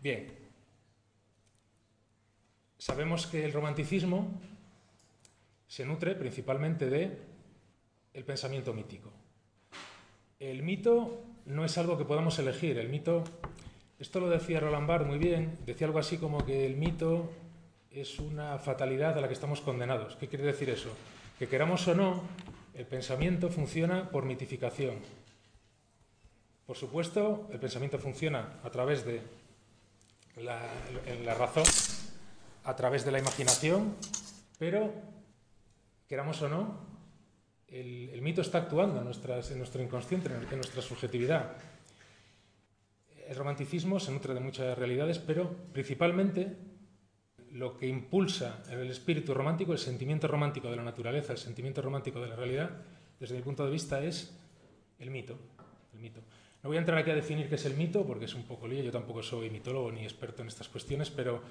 Bien, 0.02 0.26
sabemos 2.76 3.26
que 3.26 3.42
el 3.42 3.54
romanticismo 3.54 4.38
se 5.66 5.86
nutre 5.86 6.14
principalmente 6.14 6.90
de 6.90 7.16
el 8.12 8.24
pensamiento 8.26 8.74
mítico. 8.74 9.10
El 10.38 10.62
mito 10.62 11.24
no 11.46 11.64
es 11.64 11.78
algo 11.78 11.96
que 11.96 12.04
podamos 12.04 12.38
elegir, 12.38 12.76
el 12.76 12.90
mito, 12.90 13.24
esto 13.98 14.20
lo 14.20 14.28
decía 14.28 14.60
Roland 14.60 14.86
Barthes 14.86 15.08
muy 15.08 15.18
bien, 15.18 15.56
decía 15.64 15.86
algo 15.86 16.00
así 16.00 16.18
como 16.18 16.44
que 16.44 16.66
el 16.66 16.76
mito 16.76 17.32
es 17.90 18.18
una 18.18 18.58
fatalidad 18.58 19.16
a 19.16 19.22
la 19.22 19.28
que 19.28 19.32
estamos 19.32 19.62
condenados. 19.62 20.16
¿Qué 20.16 20.28
quiere 20.28 20.44
decir 20.44 20.68
eso? 20.68 20.90
Que 21.38 21.48
queramos 21.48 21.88
o 21.88 21.94
no, 21.94 22.22
el 22.74 22.86
pensamiento 22.86 23.50
funciona 23.50 24.10
por 24.10 24.24
mitificación. 24.24 24.96
Por 26.66 26.76
supuesto, 26.76 27.48
el 27.52 27.60
pensamiento 27.60 27.98
funciona 27.98 28.58
a 28.64 28.70
través 28.70 29.04
de 29.04 29.22
la, 30.36 31.34
razón, 31.34 31.64
a 32.64 32.74
través 32.74 33.04
de 33.04 33.12
la 33.12 33.20
imaginación, 33.20 33.94
pero 34.58 34.92
queramos 36.08 36.42
o 36.42 36.48
no, 36.48 36.94
el, 37.68 38.20
mito 38.22 38.40
está 38.40 38.58
actuando 38.58 39.00
en, 39.00 39.06
en 39.06 39.58
nuestro 39.58 39.82
inconsciente, 39.82 40.28
en, 40.28 40.42
en 40.42 40.56
nuestra 40.56 40.82
subjetividad. 40.82 41.52
El 43.28 43.36
romanticismo 43.36 44.00
se 44.00 44.10
nutre 44.10 44.34
de 44.34 44.40
muchas 44.40 44.76
realidades, 44.76 45.18
pero 45.18 45.50
principalmente 45.72 46.56
lo 47.54 47.76
que 47.76 47.86
impulsa 47.86 48.62
el 48.70 48.90
espíritu 48.90 49.34
romántico, 49.34 49.72
el 49.72 49.78
sentimiento 49.78 50.28
romántico 50.28 50.70
de 50.70 50.76
la 50.76 50.84
naturaleza, 50.84 51.32
el 51.32 51.38
sentimiento 51.38 51.82
romántico 51.82 52.20
de 52.20 52.28
la 52.28 52.36
realidad, 52.36 52.70
desde 53.18 53.34
mi 53.34 53.42
punto 53.42 53.64
de 53.64 53.70
vista 53.70 54.04
es 54.04 54.36
el 54.98 55.10
mito. 55.10 55.38
El 55.94 56.00
mito. 56.00 56.20
No 56.62 56.68
voy 56.68 56.76
a 56.76 56.80
entrar 56.80 56.98
aquí 56.98 57.10
a 57.10 57.14
definir 57.14 57.48
qué 57.48 57.56
es 57.56 57.64
el 57.66 57.74
mito, 57.74 58.06
porque 58.06 58.26
es 58.26 58.34
un 58.34 58.44
poco 58.44 58.68
lío, 58.68 58.82
yo 58.82 58.92
tampoco 58.92 59.22
soy 59.22 59.50
mitólogo 59.50 59.90
ni 59.90 60.04
experto 60.04 60.42
en 60.42 60.48
estas 60.48 60.68
cuestiones, 60.68 61.10
pero 61.10 61.42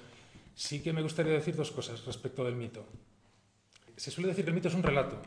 sí 0.54 0.82
que 0.82 0.92
me 0.92 1.02
gustaría 1.02 1.32
decir 1.32 1.56
dos 1.56 1.70
cosas 1.70 2.04
respecto 2.04 2.44
del 2.44 2.56
mito 2.56 2.86
se 3.96 4.10
suele 4.10 4.28
decir 4.28 4.44
que 4.44 4.50
el 4.50 4.54
mito 4.54 4.68
es 4.68 4.74
un 4.74 4.82
relato. 4.82 5.20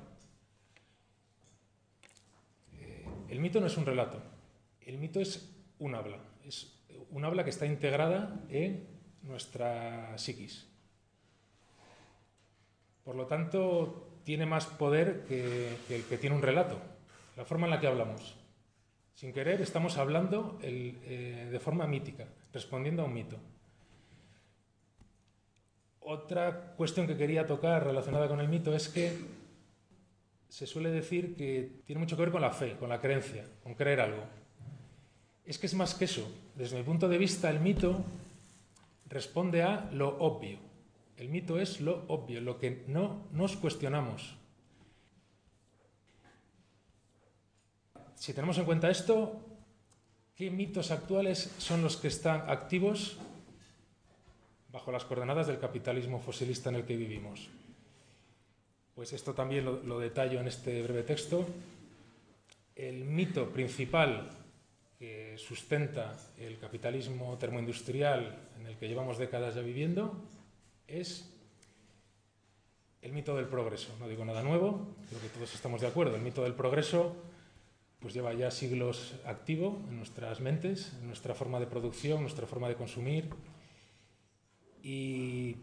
Eh, 2.74 3.06
el 3.30 3.40
mito 3.40 3.60
no 3.60 3.68
es 3.68 3.78
un 3.78 3.86
relato, 3.86 4.22
el 4.82 4.98
mito 4.98 5.20
es 5.20 5.50
un 5.80 5.96
habla, 5.96 6.20
es 6.46 6.74
un 7.12 7.24
habla 7.24 7.44
que 7.44 7.50
está 7.50 7.66
integrada 7.66 8.42
en 8.50 8.86
nuestra 9.28 10.18
psiquis. 10.18 10.66
Por 13.04 13.16
lo 13.16 13.26
tanto, 13.26 14.20
tiene 14.24 14.46
más 14.46 14.66
poder 14.66 15.26
que, 15.28 15.78
el 15.90 16.04
que 16.04 16.18
tiene 16.18 16.36
un 16.36 16.42
relato, 16.42 16.78
la 17.36 17.46
forma 17.46 17.68
en 17.68 17.72
la 17.72 17.80
que 17.80 17.88
hablamos. 17.88 18.36
Sin 19.14 19.34
querer, 19.34 19.62
estamos 19.62 19.98
hablando 19.98 20.60
eh, 20.62 21.48
de 21.50 21.60
forma 21.60 21.88
mítica, 21.88 22.28
respondiendo 22.54 23.02
a 23.02 23.06
un 23.06 23.14
mito. 23.14 23.38
Otra 26.02 26.74
cuestión 26.76 27.08
que 27.08 27.18
quería 27.18 27.46
tocar 27.46 27.86
relacionada 27.86 28.28
con 28.28 28.40
el 28.40 28.48
mito 28.48 28.76
es 28.76 28.90
que 28.90 29.18
se 30.50 30.68
suele 30.68 30.90
decir 30.90 31.36
que 31.36 31.82
tiene 31.86 32.00
mucho 32.00 32.16
que 32.16 32.24
ver 32.24 32.32
con 32.32 32.42
la 32.42 32.52
fe, 32.52 32.78
con 32.78 32.90
la 32.90 33.02
creencia, 33.02 33.46
con 33.64 33.74
creer 33.74 34.02
algo. 34.02 34.24
Es 35.46 35.58
que 35.58 35.68
es 35.68 35.74
más 35.74 35.96
que 35.96 36.06
eso. 36.06 36.30
Desde 36.56 36.78
mi 36.78 36.84
punto 36.84 37.08
de 37.08 37.18
vista, 37.18 37.50
el 37.50 37.60
mito 37.60 38.04
responde 39.10 39.64
a 39.64 39.90
lo 39.92 40.18
obvio. 40.20 40.60
El 41.18 41.30
mito 41.30 41.60
es 41.60 41.82
lo 41.82 42.06
obvio, 42.08 42.42
lo 42.42 42.58
que 42.60 42.84
no 42.88 43.28
nos 43.32 43.58
cuestionamos. 43.58 44.36
Si 48.16 48.34
tenemos 48.34 48.58
en 48.58 48.66
cuenta 48.66 48.90
esto, 48.90 49.40
¿qué 50.36 50.52
mitos 50.52 50.92
actuales 50.92 51.54
son 51.58 51.82
los 51.82 51.98
que 51.98 52.08
están 52.08 52.50
activos 52.50 53.18
bajo 54.78 54.92
las 54.92 55.06
coordenadas 55.06 55.48
del 55.48 55.60
capitalismo 55.60 56.20
fosilista 56.20 56.70
en 56.70 56.76
el 56.76 56.86
que 56.86 56.96
vivimos. 56.96 57.50
Pues 58.94 59.12
esto 59.12 59.34
también 59.34 59.66
lo, 59.66 59.82
lo 59.82 60.00
detallo 60.00 60.40
en 60.40 60.48
este 60.48 60.84
breve 60.84 61.04
texto. 61.04 61.48
el 62.76 63.06
mito 63.06 63.50
principal 63.50 64.30
que 64.98 65.38
sustenta 65.38 66.18
el 66.38 66.58
capitalismo 66.58 67.38
termoindustrial 67.38 68.50
en 68.60 68.66
el 68.66 68.78
que 68.78 68.88
llevamos 68.88 69.18
décadas 69.18 69.56
ya 69.56 69.62
viviendo 69.62 70.16
es 70.88 71.32
el 73.02 73.14
mito 73.14 73.36
del 73.36 73.48
progreso. 73.48 73.96
No 74.00 74.08
digo 74.08 74.26
nada 74.26 74.42
nuevo, 74.42 74.96
creo 75.08 75.22
que 75.22 75.30
todos 75.30 75.54
estamos 75.54 75.82
de 75.82 75.88
acuerdo. 75.88 76.16
El 76.16 76.24
mito 76.24 76.44
del 76.44 76.56
progreso 76.56 77.16
pues 78.00 78.14
lleva 78.14 78.34
ya 78.34 78.50
siglos 78.50 79.16
activo 79.26 79.82
en 79.90 79.98
nuestras 79.98 80.40
mentes, 80.40 80.94
en 81.00 81.08
nuestra 81.08 81.36
forma 81.36 81.60
de 81.60 81.68
producción, 81.68 82.22
nuestra 82.22 82.48
forma 82.48 82.68
de 82.68 82.76
consumir 82.76 83.30
y, 84.82 85.58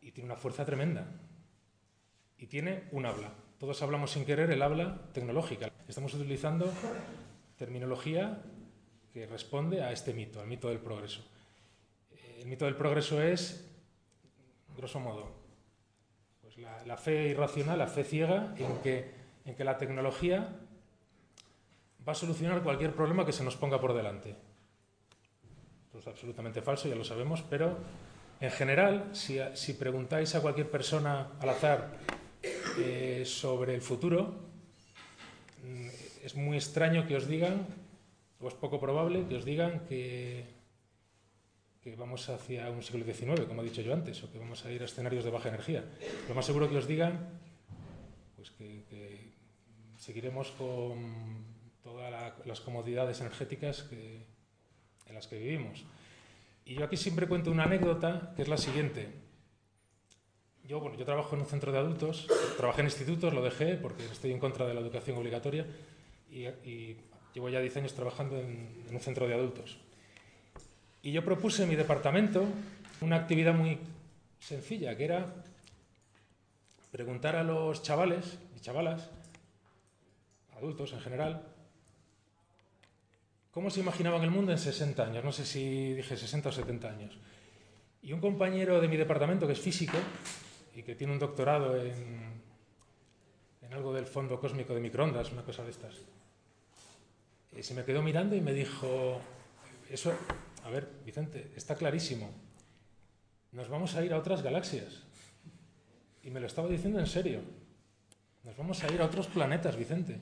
y 0.00 0.10
tiene 0.12 0.26
una 0.26 0.36
fuerza 0.36 0.64
tremenda. 0.64 1.06
Y 2.38 2.46
tiene 2.46 2.84
un 2.92 3.04
habla. 3.04 3.34
Todos 3.58 3.82
hablamos 3.82 4.12
sin 4.12 4.24
querer 4.24 4.50
el 4.50 4.62
habla 4.62 5.10
tecnológica. 5.12 5.70
Estamos 5.86 6.14
utilizando 6.14 6.72
terminología 7.60 8.40
que 9.12 9.26
responde 9.26 9.82
a 9.82 9.92
este 9.92 10.14
mito, 10.14 10.40
al 10.40 10.46
mito 10.46 10.68
del 10.68 10.78
progreso. 10.78 11.22
El 12.38 12.46
mito 12.46 12.64
del 12.64 12.74
progreso 12.74 13.20
es, 13.20 13.68
grosso 14.74 14.98
modo, 14.98 15.30
pues 16.40 16.56
la, 16.56 16.96
fe 16.96 17.28
irracional, 17.28 17.78
la 17.78 17.86
fe 17.86 18.02
ciega 18.02 18.54
en 18.56 18.78
que, 18.78 19.10
en 19.44 19.54
que 19.54 19.64
la 19.64 19.76
tecnología 19.76 20.56
va 22.08 22.12
a 22.12 22.14
solucionar 22.14 22.62
cualquier 22.62 22.94
problema 22.94 23.26
que 23.26 23.32
se 23.32 23.44
nos 23.44 23.56
ponga 23.56 23.78
por 23.78 23.92
delante. 23.92 24.34
Esto 25.84 25.98
es 25.98 26.06
absolutamente 26.06 26.62
falso, 26.62 26.88
ya 26.88 26.94
lo 26.94 27.04
sabemos, 27.04 27.42
pero 27.42 27.76
en 28.40 28.50
general, 28.52 29.10
si, 29.12 29.74
preguntáis 29.74 30.34
a 30.34 30.40
cualquier 30.40 30.70
persona 30.70 31.32
al 31.38 31.50
azar 31.50 31.98
eh, 32.78 33.24
sobre 33.26 33.74
el 33.74 33.82
futuro, 33.82 34.49
es 36.22 36.34
muy 36.34 36.56
extraño 36.56 37.06
que 37.06 37.16
os 37.16 37.26
digan, 37.26 37.66
o 38.40 38.48
es 38.48 38.54
poco 38.54 38.80
probable 38.80 39.26
que 39.28 39.36
os 39.36 39.44
digan 39.44 39.86
que, 39.88 40.44
vamos 41.96 42.28
hacia 42.28 42.70
un 42.70 42.82
siglo 42.82 43.04
XIX, 43.04 43.46
como 43.46 43.62
he 43.62 43.64
dicho 43.64 43.82
yo 43.82 43.92
antes, 43.92 44.22
o 44.22 44.30
que 44.30 44.38
vamos 44.38 44.64
a 44.64 44.70
ir 44.70 44.80
a 44.82 44.84
escenarios 44.84 45.24
de 45.24 45.30
baja 45.30 45.48
energía. 45.48 45.84
Lo 46.28 46.34
más 46.34 46.46
seguro 46.46 46.68
que 46.68 46.76
os 46.76 46.86
digan 46.86 47.40
pues 48.36 48.50
que, 48.52 49.32
seguiremos 49.96 50.50
con 50.52 51.44
todas 51.82 52.10
la, 52.10 52.34
las 52.46 52.60
comodidades 52.60 53.20
energéticas 53.20 53.86
en 53.90 55.14
las 55.14 55.26
que 55.26 55.38
vivimos. 55.38 55.84
Y 56.64 56.76
yo 56.76 56.84
aquí 56.84 56.96
siempre 56.96 57.26
cuento 57.26 57.50
una 57.50 57.64
anécdota 57.64 58.32
que 58.36 58.42
es 58.42 58.48
la 58.48 58.56
siguiente. 58.56 59.29
Yo, 60.70 60.78
bueno, 60.78 60.96
yo 60.96 61.04
trabajo 61.04 61.34
en 61.34 61.40
un 61.40 61.48
centro 61.48 61.72
de 61.72 61.78
adultos, 61.78 62.28
trabajé 62.56 62.82
en 62.82 62.86
institutos, 62.86 63.34
lo 63.34 63.42
dejé 63.42 63.74
porque 63.74 64.04
estoy 64.04 64.30
en 64.30 64.38
contra 64.38 64.68
de 64.68 64.72
la 64.72 64.78
educación 64.78 65.18
obligatoria 65.18 65.66
y, 66.30 66.96
llevo 67.34 67.48
ya 67.48 67.58
10 67.58 67.78
años 67.78 67.92
trabajando 67.92 68.38
en 68.38 68.86
un 68.88 69.00
centro 69.00 69.26
de 69.26 69.34
adultos. 69.34 69.78
Y 71.02 71.10
yo 71.10 71.24
propuse 71.24 71.64
en 71.64 71.70
mi 71.70 71.74
departamento 71.74 72.44
una 73.00 73.16
actividad 73.16 73.52
muy 73.52 73.80
sencilla, 74.38 74.96
que 74.96 75.06
era 75.06 75.34
preguntar 76.92 77.34
a 77.34 77.42
los 77.42 77.82
chavales 77.82 78.38
y 78.56 78.60
chavalas, 78.60 79.10
adultos 80.56 80.92
en 80.92 81.00
general, 81.00 81.42
cómo 83.50 83.70
se 83.70 83.80
imaginaban 83.80 84.22
el 84.22 84.30
mundo 84.30 84.52
en 84.52 84.58
60 84.58 85.02
años, 85.02 85.24
no 85.24 85.32
sé 85.32 85.44
si 85.44 85.94
dije 85.94 86.16
60 86.16 86.48
o 86.48 86.52
70 86.52 86.88
años. 86.88 87.18
Y 88.04 88.12
un 88.12 88.20
compañero 88.20 88.80
de 88.80 88.86
mi 88.86 88.96
departamento, 88.96 89.48
que 89.48 89.54
es 89.54 89.60
físico 89.60 89.98
y 90.74 90.82
que 90.82 90.94
tiene 90.94 91.12
un 91.12 91.18
doctorado 91.18 91.76
en, 91.80 92.42
en 93.62 93.72
algo 93.72 93.92
del 93.92 94.06
fondo 94.06 94.40
cósmico 94.40 94.74
de 94.74 94.80
microondas, 94.80 95.32
una 95.32 95.42
cosa 95.42 95.64
de 95.64 95.70
estas, 95.70 95.94
eh, 97.52 97.62
se 97.62 97.74
me 97.74 97.84
quedó 97.84 98.02
mirando 98.02 98.36
y 98.36 98.40
me 98.40 98.52
dijo, 98.52 99.20
eso, 99.90 100.12
a 100.64 100.70
ver, 100.70 100.88
Vicente, 101.04 101.52
está 101.56 101.74
clarísimo, 101.74 102.30
nos 103.52 103.68
vamos 103.68 103.94
a 103.96 104.04
ir 104.04 104.12
a 104.12 104.18
otras 104.18 104.42
galaxias. 104.42 105.02
Y 106.22 106.30
me 106.30 106.40
lo 106.40 106.46
estaba 106.46 106.68
diciendo 106.68 107.00
en 107.00 107.06
serio, 107.06 107.40
nos 108.44 108.56
vamos 108.56 108.84
a 108.84 108.92
ir 108.92 109.00
a 109.00 109.06
otros 109.06 109.26
planetas, 109.26 109.76
Vicente. 109.76 110.20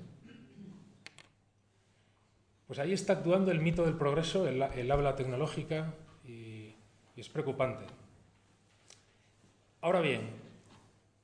Pues 2.67 2.79
ahí 2.79 2.93
está 2.93 3.15
actuando 3.15 3.51
el 3.51 3.61
mito 3.61 3.85
del 3.85 3.97
progreso, 3.97 4.47
el, 4.47 4.63
el 4.63 4.91
habla 4.91 5.17
tecnológica, 5.17 5.95
y, 6.25 6.75
y 7.17 7.21
es 7.21 7.29
preocupante. 7.29 7.87
Ahora 9.81 10.01
bien, 10.01 10.31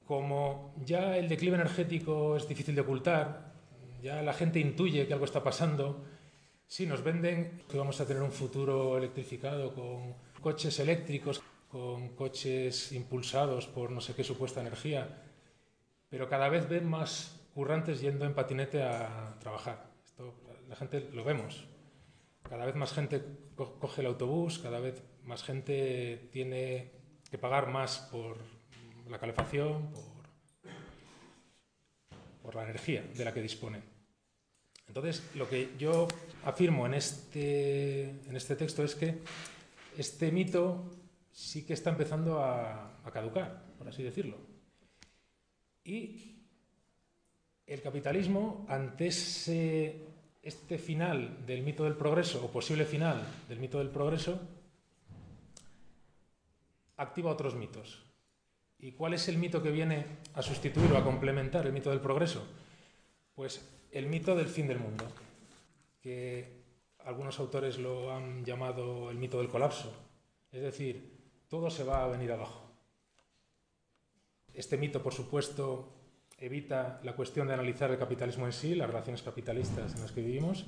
como 0.07 0.75
ya 0.85 1.17
el 1.17 1.29
declive 1.29 1.57
energético 1.57 2.37
es 2.37 2.47
difícil 2.47 2.75
de 2.75 2.83
ocultar, 2.83 3.53
ya 4.01 4.23
la 4.23 4.33
gente 4.33 4.61
intuye 4.61 5.07
que 5.07 5.13
algo 5.13 5.25
está 5.25 5.43
pasando, 5.43 6.05
sí, 6.67 6.87
nos 6.87 7.03
venden 7.03 7.63
que 7.69 7.79
vamos 7.79 8.01
a 8.01 8.07
tener 8.07 8.23
un 8.23 8.31
futuro 8.31 8.97
electrificado 8.97 9.75
con 9.75 10.15
coches 10.41 10.79
eléctricos, 10.79 11.43
con 11.69 12.11
coches 12.11 12.93
impulsados 12.93 13.67
por 13.67 13.91
no 13.91 14.01
sé 14.01 14.15
qué 14.15 14.23
supuesta 14.23 14.61
energía, 14.61 15.23
pero 16.09 16.29
cada 16.29 16.49
vez 16.49 16.69
ven 16.69 16.89
más 16.89 17.41
currantes 17.55 18.01
yendo 18.01 18.25
en 18.25 18.35
patinete 18.35 18.83
a 18.83 19.37
trabajar. 19.41 19.91
Esto 20.05 20.35
la 20.69 20.77
gente 20.77 21.09
lo 21.13 21.25
vemos. 21.25 21.67
Cada 22.49 22.67
vez 22.67 22.77
más 22.77 22.93
gente 22.93 23.25
co 23.57 23.79
coge 23.81 24.03
el 24.03 24.07
autobús, 24.07 24.59
cada 24.59 24.79
vez 24.79 25.03
más 25.25 25.43
gente 25.43 26.29
tiene 26.31 26.93
que 27.35 27.39
pagar 27.39 27.69
más 27.69 27.99
por 28.13 28.37
la 29.11 29.19
calefacción, 29.19 29.91
por, 32.41 32.55
la 32.55 32.63
energía 32.63 33.03
de 33.13 33.25
la 33.25 33.35
que 33.35 33.43
dispone. 33.43 33.83
Entonces, 34.87 35.21
lo 35.35 35.49
que 35.49 35.73
yo 35.77 36.07
afirmo 36.45 36.87
en 36.87 36.95
este, 36.95 38.03
en 38.05 38.37
este 38.37 38.55
texto 38.55 38.85
es 38.85 38.95
que 38.95 39.19
este 39.99 40.31
mito 40.31 40.93
sí 41.33 41.67
que 41.67 41.73
está 41.73 41.91
empezando 41.91 42.39
a, 42.39 43.01
caducar, 43.13 43.65
por 43.79 43.89
así 43.89 44.05
decirlo. 44.05 44.37
Y 45.83 46.37
el 47.67 47.83
capitalismo, 47.83 48.65
ante 48.69 49.09
este 49.09 50.79
final 50.79 51.45
del 51.45 51.65
mito 51.65 51.83
del 51.83 51.97
progreso, 51.97 52.45
o 52.45 52.53
posible 52.53 52.85
final 52.85 53.27
del 53.49 53.59
mito 53.59 53.79
del 53.79 53.91
progreso, 53.91 54.41
activa 56.97 57.31
otros 57.31 57.55
mitos. 57.55 58.03
¿Y 58.79 58.93
cuál 58.93 59.15
es 59.15 59.29
el 59.29 59.39
mito 59.39 59.63
que 59.63 59.71
viene 59.71 60.07
a 60.35 60.43
sustituir 60.43 60.93
o 60.93 60.99
a 60.99 61.05
complementar 61.05 61.67
el 61.67 61.73
mito 61.73 61.91
del 61.91 62.01
progreso? 62.01 62.47
Pues 63.35 63.67
el 63.93 64.07
mito 64.07 64.35
del 64.35 64.49
fin 64.49 64.67
del 64.67 64.79
mundo, 64.79 65.05
que 66.01 66.65
algunos 67.05 67.39
autores 67.39 67.79
lo 67.79 68.13
han 68.13 68.45
llamado 68.45 69.11
el 69.11 69.17
mito 69.17 69.39
del 69.39 69.49
colapso. 69.49 69.93
Es 70.51 70.63
decir, 70.63 71.15
todo 71.49 71.71
se 71.71 71.85
va 71.85 72.05
a 72.05 72.09
venir 72.09 72.33
abajo. 72.33 72.63
Este 74.53 74.77
mito, 74.77 75.03
por 75.03 75.13
supuesto, 75.13 75.93
evita 76.39 77.01
la 77.03 77.15
cuestión 77.15 77.47
de 77.49 77.55
analizar 77.55 77.91
el 77.91 77.99
capitalismo 77.99 78.47
en 78.47 78.53
sí, 78.53 78.75
las 78.75 78.89
relaciones 78.89 79.23
capitalistas 79.23 79.95
en 79.95 80.03
las 80.03 80.13
que 80.13 80.23
vivimos, 80.23 80.67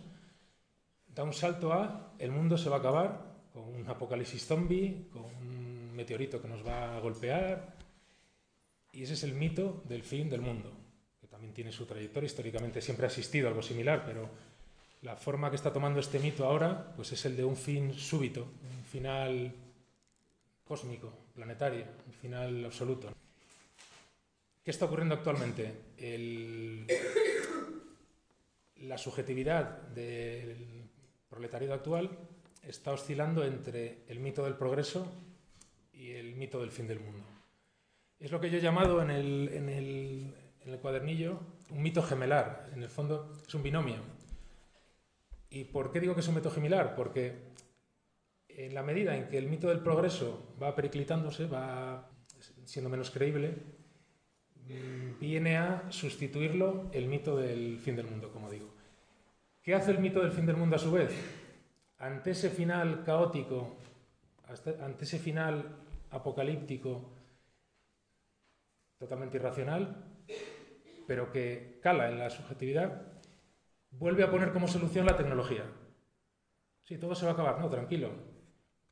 da 1.06 1.24
un 1.24 1.32
salto 1.32 1.72
a 1.72 2.12
el 2.18 2.30
mundo 2.30 2.58
se 2.58 2.68
va 2.68 2.76
a 2.76 2.78
acabar 2.80 3.36
con 3.52 3.74
un 3.74 3.88
apocalipsis 3.88 4.46
zombie, 4.46 5.08
con 5.12 5.24
un 5.24 5.65
meteorito 5.96 6.40
que 6.40 6.48
nos 6.48 6.66
va 6.66 6.96
a 6.96 7.00
golpear, 7.00 7.74
y 8.92 9.02
ese 9.02 9.14
es 9.14 9.24
el 9.24 9.34
mito 9.34 9.82
del 9.88 10.02
fin 10.02 10.30
del 10.30 10.40
mundo, 10.40 10.72
que 11.20 11.26
también 11.26 11.52
tiene 11.52 11.72
su 11.72 11.86
trayectoria, 11.86 12.26
históricamente 12.26 12.80
siempre 12.80 13.06
ha 13.06 13.08
existido 13.08 13.48
algo 13.48 13.62
similar, 13.62 14.04
pero 14.06 14.28
la 15.02 15.16
forma 15.16 15.50
que 15.50 15.56
está 15.56 15.72
tomando 15.72 16.00
este 16.00 16.18
mito 16.18 16.44
ahora 16.46 16.92
pues 16.96 17.12
es 17.12 17.24
el 17.26 17.36
de 17.36 17.44
un 17.44 17.56
fin 17.56 17.94
súbito, 17.94 18.42
un 18.42 18.84
final 18.84 19.52
cósmico, 20.64 21.12
planetario, 21.34 21.84
un 22.06 22.12
final 22.12 22.64
absoluto. 22.64 23.12
¿Qué 24.64 24.70
está 24.70 24.86
ocurriendo 24.86 25.14
actualmente? 25.14 25.72
El, 25.96 26.86
la 28.78 28.98
subjetividad 28.98 29.82
del 29.88 30.88
proletariado 31.28 31.74
actual 31.74 32.10
está 32.62 32.92
oscilando 32.92 33.44
entre 33.44 33.98
el 34.08 34.18
mito 34.18 34.42
del 34.44 34.54
progreso 34.54 35.06
y 35.96 36.12
el 36.12 36.34
mito 36.36 36.60
del 36.60 36.70
fin 36.70 36.86
del 36.86 37.00
mundo. 37.00 37.24
Es 38.20 38.30
lo 38.30 38.40
que 38.40 38.50
yo 38.50 38.58
he 38.58 38.60
llamado 38.60 39.02
en 39.02 39.10
el, 39.10 39.50
en 39.52 39.68
el, 39.68 40.34
en 40.60 40.72
el 40.72 40.78
cuadernillo 40.78 41.40
un 41.70 41.82
mito 41.82 42.02
gemelar. 42.02 42.70
En 42.74 42.82
el 42.82 42.88
fondo 42.88 43.32
es 43.46 43.54
un 43.54 43.62
binomio. 43.62 43.96
¿Y 45.50 45.64
por 45.64 45.90
qué 45.90 46.00
digo 46.00 46.14
que 46.14 46.20
es 46.20 46.28
un 46.28 46.34
mito 46.34 46.50
gemelar? 46.50 46.94
Porque 46.94 47.34
en 48.48 48.74
la 48.74 48.82
medida 48.82 49.16
en 49.16 49.28
que 49.28 49.38
el 49.38 49.48
mito 49.48 49.68
del 49.68 49.80
progreso 49.80 50.54
va 50.62 50.74
periclitándose, 50.74 51.46
va 51.46 52.10
siendo 52.64 52.88
menos 52.88 53.10
creíble, 53.10 53.54
viene 55.20 55.56
a 55.56 55.90
sustituirlo 55.90 56.90
el 56.92 57.06
mito 57.06 57.36
del 57.36 57.78
fin 57.78 57.96
del 57.96 58.06
mundo, 58.06 58.30
como 58.32 58.50
digo. 58.50 58.68
¿Qué 59.62 59.74
hace 59.74 59.90
el 59.90 59.98
mito 59.98 60.20
del 60.20 60.32
fin 60.32 60.46
del 60.46 60.56
mundo 60.56 60.76
a 60.76 60.78
su 60.78 60.90
vez? 60.90 61.12
Ante 61.98 62.32
ese 62.32 62.50
final 62.50 63.04
caótico, 63.04 63.76
ante 64.80 65.04
ese 65.04 65.18
final 65.18 65.85
apocalíptico, 66.10 67.12
totalmente 68.98 69.36
irracional, 69.36 70.24
pero 71.06 71.30
que 71.30 71.78
cala 71.82 72.08
en 72.08 72.18
la 72.18 72.30
subjetividad, 72.30 73.20
vuelve 73.90 74.24
a 74.24 74.30
poner 74.30 74.52
como 74.52 74.68
solución 74.68 75.06
la 75.06 75.16
tecnología. 75.16 75.64
Sí, 76.82 76.98
todo 76.98 77.14
se 77.14 77.24
va 77.24 77.32
a 77.32 77.34
acabar, 77.34 77.58
no, 77.60 77.68
tranquilo. 77.68 78.10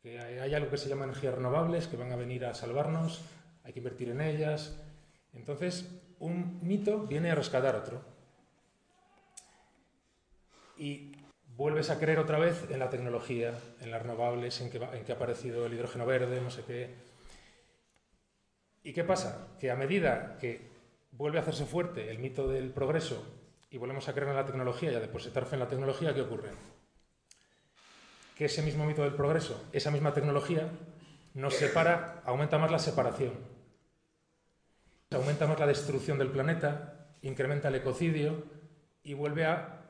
Que 0.02 0.18
hay 0.18 0.54
algo 0.54 0.70
que 0.70 0.76
se 0.76 0.88
llama 0.88 1.04
energías 1.04 1.34
renovables 1.34 1.86
que 1.86 1.96
van 1.96 2.12
a 2.12 2.16
venir 2.16 2.44
a 2.44 2.54
salvarnos, 2.54 3.24
hay 3.62 3.72
que 3.72 3.78
invertir 3.80 4.10
en 4.10 4.20
ellas. 4.20 4.80
Entonces, 5.32 6.02
un 6.18 6.60
mito 6.62 7.06
viene 7.06 7.30
a 7.30 7.34
rescatar 7.34 7.74
otro. 7.74 8.02
Y 10.76 11.12
vuelves 11.56 11.90
a 11.90 11.98
creer 11.98 12.18
otra 12.18 12.38
vez 12.38 12.66
en 12.70 12.78
la 12.78 12.90
tecnología, 12.90 13.54
en 13.80 13.90
las 13.90 14.02
renovables, 14.02 14.60
en 14.60 14.70
que, 14.70 15.12
ha 15.12 15.14
aparecido 15.14 15.66
el 15.66 15.74
hidrógeno 15.74 16.06
verde, 16.06 16.40
no 16.40 16.50
sé 16.50 16.62
qué. 16.64 16.94
¿Y 18.82 18.92
qué 18.92 19.04
pasa? 19.04 19.48
Que 19.58 19.70
a 19.70 19.76
medida 19.76 20.36
que 20.40 20.68
vuelve 21.12 21.38
a 21.38 21.42
hacerse 21.42 21.64
fuerte 21.64 22.10
el 22.10 22.18
mito 22.18 22.48
del 22.48 22.70
progreso 22.70 23.24
y 23.70 23.78
volvemos 23.78 24.08
a 24.08 24.12
creer 24.12 24.30
en 24.30 24.36
la 24.36 24.44
tecnología 24.44 24.92
y 24.92 24.94
a 24.94 25.00
depositar 25.00 25.46
fe 25.46 25.54
en 25.54 25.60
la 25.60 25.68
tecnología, 25.68 26.14
¿qué 26.14 26.22
ocurre? 26.22 26.50
Que 28.36 28.46
ese 28.46 28.62
mismo 28.62 28.84
mito 28.84 29.02
del 29.02 29.14
progreso, 29.14 29.64
esa 29.72 29.90
misma 29.90 30.12
tecnología, 30.12 30.68
nos 31.34 31.54
separa, 31.54 32.22
aumenta 32.24 32.58
más 32.58 32.70
la 32.70 32.78
separación, 32.78 33.32
aumenta 35.10 35.46
más 35.46 35.58
la 35.58 35.66
destrucción 35.66 36.18
del 36.18 36.30
planeta, 36.30 37.08
incrementa 37.22 37.68
el 37.68 37.76
ecocidio 37.76 38.44
y 39.02 39.14
vuelve 39.14 39.46
a 39.46 39.82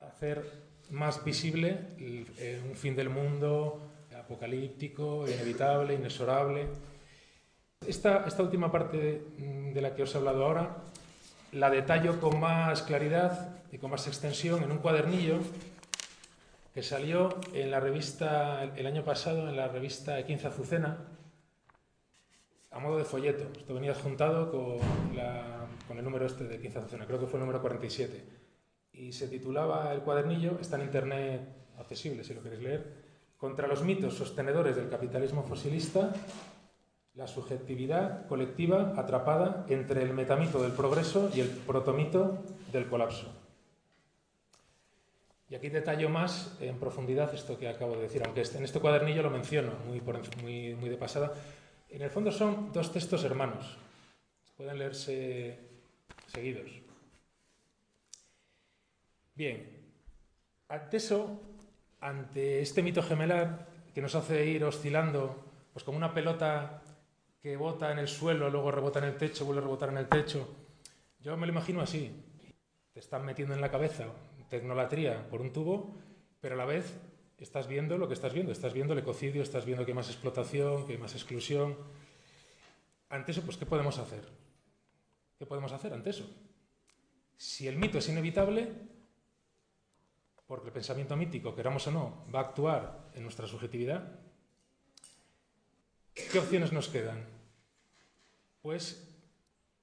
hacer 0.00 0.63
más 0.90 1.24
visible 1.24 1.78
eh, 1.98 2.62
un 2.68 2.74
fin 2.74 2.94
del 2.94 3.10
mundo 3.10 3.80
apocalíptico, 4.18 5.28
inevitable, 5.28 5.94
inexorable. 5.94 6.66
Esta, 7.86 8.24
esta 8.26 8.42
última 8.42 8.70
parte 8.72 9.22
de 9.38 9.80
la 9.80 9.94
que 9.94 10.02
os 10.02 10.14
he 10.14 10.18
hablado 10.18 10.44
ahora 10.44 10.76
la 11.52 11.70
detallo 11.70 12.20
con 12.20 12.40
más 12.40 12.82
claridad 12.82 13.62
y 13.70 13.78
con 13.78 13.90
más 13.90 14.06
extensión 14.08 14.62
en 14.62 14.72
un 14.72 14.78
cuadernillo 14.78 15.38
que 16.74 16.82
salió 16.82 17.38
en 17.52 17.70
la 17.70 17.78
revista 17.78 18.64
el 18.64 18.86
año 18.86 19.04
pasado, 19.04 19.48
en 19.48 19.56
la 19.56 19.68
revista 19.68 20.24
15 20.24 20.48
Azucena, 20.48 20.98
a 22.72 22.80
modo 22.80 22.98
de 22.98 23.04
folleto. 23.04 23.44
Esto 23.56 23.74
venía 23.74 23.92
adjuntado 23.92 24.50
con, 24.50 24.78
con 25.86 25.98
el 25.98 26.04
número 26.04 26.26
este 26.26 26.44
de 26.44 26.60
15 26.60 26.78
Azucena, 26.78 27.06
creo 27.06 27.20
que 27.20 27.26
fue 27.26 27.38
el 27.38 27.46
número 27.46 27.60
47. 27.60 28.43
Y 28.94 29.12
se 29.12 29.28
titulaba 29.28 29.92
el 29.92 30.00
cuadernillo, 30.00 30.58
está 30.60 30.76
en 30.76 30.82
internet 30.82 31.40
accesible 31.78 32.24
si 32.24 32.32
lo 32.32 32.42
queréis 32.42 32.62
leer, 32.62 33.04
Contra 33.44 33.68
los 33.68 33.82
mitos 33.82 34.14
sostenedores 34.14 34.74
del 34.74 34.88
capitalismo 34.88 35.42
fosilista 35.42 36.14
la 37.14 37.26
subjetividad 37.26 38.26
colectiva 38.26 38.94
atrapada 38.96 39.66
entre 39.68 40.02
el 40.02 40.14
metamito 40.14 40.62
del 40.62 40.72
progreso 40.72 41.30
y 41.34 41.40
el 41.40 41.48
protomito 41.48 42.42
del 42.72 42.88
colapso. 42.88 43.30
Y 45.50 45.54
aquí 45.54 45.68
detallo 45.68 46.08
más 46.08 46.56
en 46.58 46.78
profundidad 46.78 47.34
esto 47.34 47.58
que 47.58 47.68
acabo 47.68 47.96
de 47.96 48.02
decir, 48.04 48.22
aunque 48.24 48.40
este, 48.40 48.56
en 48.56 48.64
este 48.64 48.80
cuadernillo 48.80 49.22
lo 49.22 49.30
menciono 49.30 49.72
muy, 49.86 50.00
muy, 50.42 50.74
muy 50.74 50.88
de 50.88 50.96
pasada. 50.96 51.34
En 51.90 52.00
el 52.00 52.08
fondo 52.08 52.32
son 52.32 52.72
dos 52.72 52.90
textos 52.90 53.22
hermanos, 53.24 53.76
pueden 54.56 54.78
leerse 54.78 55.58
seguidos. 56.28 56.83
Bien, 59.34 59.66
ante 60.68 60.96
eso, 60.96 61.40
ante 62.00 62.60
este 62.60 62.82
mito 62.82 63.02
gemelar 63.02 63.66
que 63.92 64.02
nos 64.02 64.14
hace 64.14 64.46
ir 64.46 64.64
oscilando, 64.64 65.44
pues 65.72 65.84
como 65.84 65.98
una 65.98 66.14
pelota 66.14 66.82
que 67.42 67.56
bota 67.56 67.92
en 67.92 67.98
el 67.98 68.08
suelo, 68.08 68.48
luego 68.50 68.70
rebota 68.70 69.00
en 69.00 69.06
el 69.06 69.16
techo, 69.16 69.44
vuelve 69.44 69.60
a 69.60 69.64
rebotar 69.64 69.88
en 69.90 69.98
el 69.98 70.08
techo. 70.08 70.48
Yo 71.20 71.36
me 71.36 71.46
lo 71.46 71.52
imagino 71.52 71.80
así. 71.80 72.12
Te 72.92 73.00
están 73.00 73.24
metiendo 73.24 73.54
en 73.54 73.60
la 73.60 73.70
cabeza 73.70 74.06
tecnolatría 74.48 75.28
por 75.28 75.40
un 75.40 75.52
tubo, 75.52 75.96
pero 76.40 76.54
a 76.54 76.58
la 76.58 76.64
vez 76.64 76.96
estás 77.38 77.66
viendo 77.66 77.98
lo 77.98 78.06
que 78.08 78.14
estás 78.14 78.32
viendo. 78.32 78.52
Estás 78.52 78.72
viendo 78.72 78.92
el 78.92 79.00
ecocidio, 79.00 79.42
estás 79.42 79.64
viendo 79.64 79.84
que 79.84 79.90
hay 79.90 79.96
más 79.96 80.08
explotación, 80.08 80.86
que 80.86 80.92
hay 80.92 80.98
más 80.98 81.14
exclusión. 81.14 81.76
Ante 83.08 83.32
eso, 83.32 83.42
pues, 83.42 83.56
¿qué 83.56 83.66
podemos 83.66 83.98
hacer? 83.98 84.24
¿Qué 85.38 85.46
podemos 85.46 85.72
hacer 85.72 85.92
ante 85.92 86.10
eso? 86.10 86.24
Si 87.36 87.66
el 87.66 87.76
mito 87.76 87.98
es 87.98 88.08
inevitable, 88.08 88.72
porque 90.54 90.68
el 90.68 90.72
pensamiento 90.72 91.16
mítico, 91.16 91.52
queramos 91.54 91.84
o 91.88 91.90
no, 91.90 92.24
va 92.32 92.38
a 92.38 92.42
actuar 92.42 93.10
en 93.14 93.24
nuestra 93.24 93.48
subjetividad, 93.48 94.20
¿qué 96.14 96.38
opciones 96.38 96.72
nos 96.72 96.88
quedan? 96.88 97.34
pues 98.64 99.06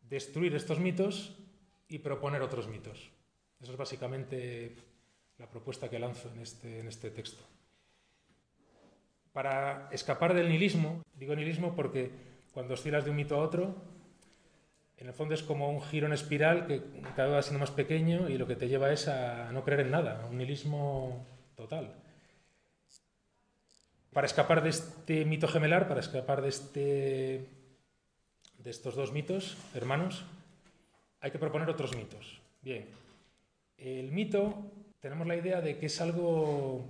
destruir 0.10 0.56
estos 0.56 0.80
mitos 0.80 1.38
y 1.88 2.00
proponer 2.00 2.42
otros 2.42 2.68
mitos. 2.68 3.12
Esa 3.62 3.74
es 3.74 3.78
básicamente 3.78 4.76
la 5.38 5.48
propuesta 5.48 5.88
que 5.88 6.00
lanzo 6.00 6.32
en 6.34 6.40
este, 6.40 6.80
en 6.80 6.88
este 6.88 7.12
texto. 7.12 7.44
Para 9.34 9.88
escapar 9.92 10.34
del 10.34 10.50
nihilismo, 10.50 11.04
digo 11.14 11.36
nihilismo 11.36 11.76
porque 11.76 12.10
cuando 12.54 12.74
oscilas 12.74 13.06
de 13.06 13.12
un 13.12 13.18
mito 13.18 13.36
a 13.36 13.44
otro, 13.44 13.76
en 15.02 15.08
el 15.08 15.14
fondo 15.14 15.34
es 15.34 15.42
como 15.42 15.68
un 15.72 15.82
giro 15.82 16.06
en 16.06 16.14
espiral 16.14 16.68
que 16.68 16.80
cada 17.16 17.28
vez 17.28 17.38
va 17.38 17.42
siendo 17.42 17.60
más 17.60 17.72
pequeño 17.72 18.30
y 18.30 18.38
lo 18.38 18.46
que 18.46 18.56
te 18.56 18.68
lleva 18.68 18.94
es 18.94 19.08
a 19.08 19.52
no 19.52 19.64
creer 19.64 19.82
en 19.82 19.92
nada, 19.92 20.22
a 20.22 20.28
un 20.28 20.38
nihilismo 20.38 21.26
total. 21.56 21.96
Para 24.14 24.28
escapar 24.28 24.62
de 24.62 24.70
este 24.70 25.26
mito 25.26 25.48
gemelar, 25.48 25.88
para 25.88 26.02
escapar 26.02 26.44
de 26.44 26.50
este 26.50 27.50
de 28.60 28.70
estos 28.70 28.94
dos 28.94 29.12
mitos, 29.12 29.58
hermanos, 29.74 30.24
hay 31.20 31.32
que 31.32 31.40
proponer 31.40 31.68
otros 31.68 31.96
mitos. 31.96 32.40
Bien, 32.62 32.86
el 33.78 34.12
mito 34.12 34.72
tenemos 35.00 35.26
la 35.26 35.36
idea 35.36 35.62
de 35.62 35.80
que 35.80 35.88
es 35.88 36.00
algo 36.00 36.86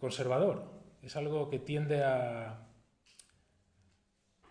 conservador, 0.00 0.64
es 1.00 1.14
algo 1.14 1.48
que 1.48 1.60
tiende 1.60 2.02
a, 2.02 2.65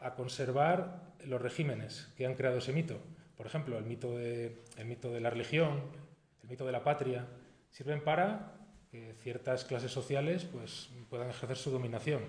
a 0.05 0.13
conservar 0.13 1.15
los 1.25 1.41
regímenes 1.41 2.13
que 2.15 2.27
han 2.27 2.35
creado 2.35 2.59
ese 2.59 2.71
mito. 2.71 2.99
Por 3.35 3.47
ejemplo, 3.47 3.77
el 3.79 3.85
mito, 3.85 4.15
de, 4.15 4.61
el 4.77 4.85
mito 4.85 5.11
de 5.11 5.19
la 5.19 5.31
religión, 5.31 5.81
el 6.43 6.49
mito 6.49 6.63
de 6.63 6.71
la 6.71 6.83
patria, 6.83 7.25
sirven 7.71 8.03
para 8.03 8.53
que 8.91 9.15
ciertas 9.23 9.65
clases 9.65 9.91
sociales 9.91 10.45
pues, 10.45 10.91
puedan 11.09 11.31
ejercer 11.31 11.57
su 11.57 11.71
dominación. 11.71 12.21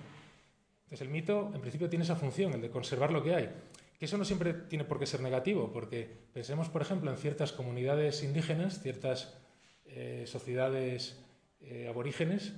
Entonces 0.85 1.03
el 1.03 1.11
mito 1.11 1.53
en 1.55 1.61
principio 1.61 1.91
tiene 1.91 2.07
esa 2.07 2.17
función, 2.17 2.55
el 2.55 2.63
de 2.63 2.71
conservar 2.71 3.13
lo 3.13 3.23
que 3.23 3.35
hay. 3.35 3.51
Que 3.99 4.07
eso 4.07 4.17
no 4.17 4.25
siempre 4.25 4.55
tiene 4.55 4.85
por 4.85 4.99
qué 4.99 5.05
ser 5.05 5.21
negativo, 5.21 5.71
porque 5.71 6.09
pensemos, 6.33 6.71
por 6.71 6.81
ejemplo, 6.81 7.11
en 7.11 7.19
ciertas 7.19 7.53
comunidades 7.53 8.23
indígenas, 8.23 8.81
ciertas 8.81 9.37
eh, 9.85 10.25
sociedades 10.27 11.23
eh, 11.61 11.89
aborígenes, 11.89 12.55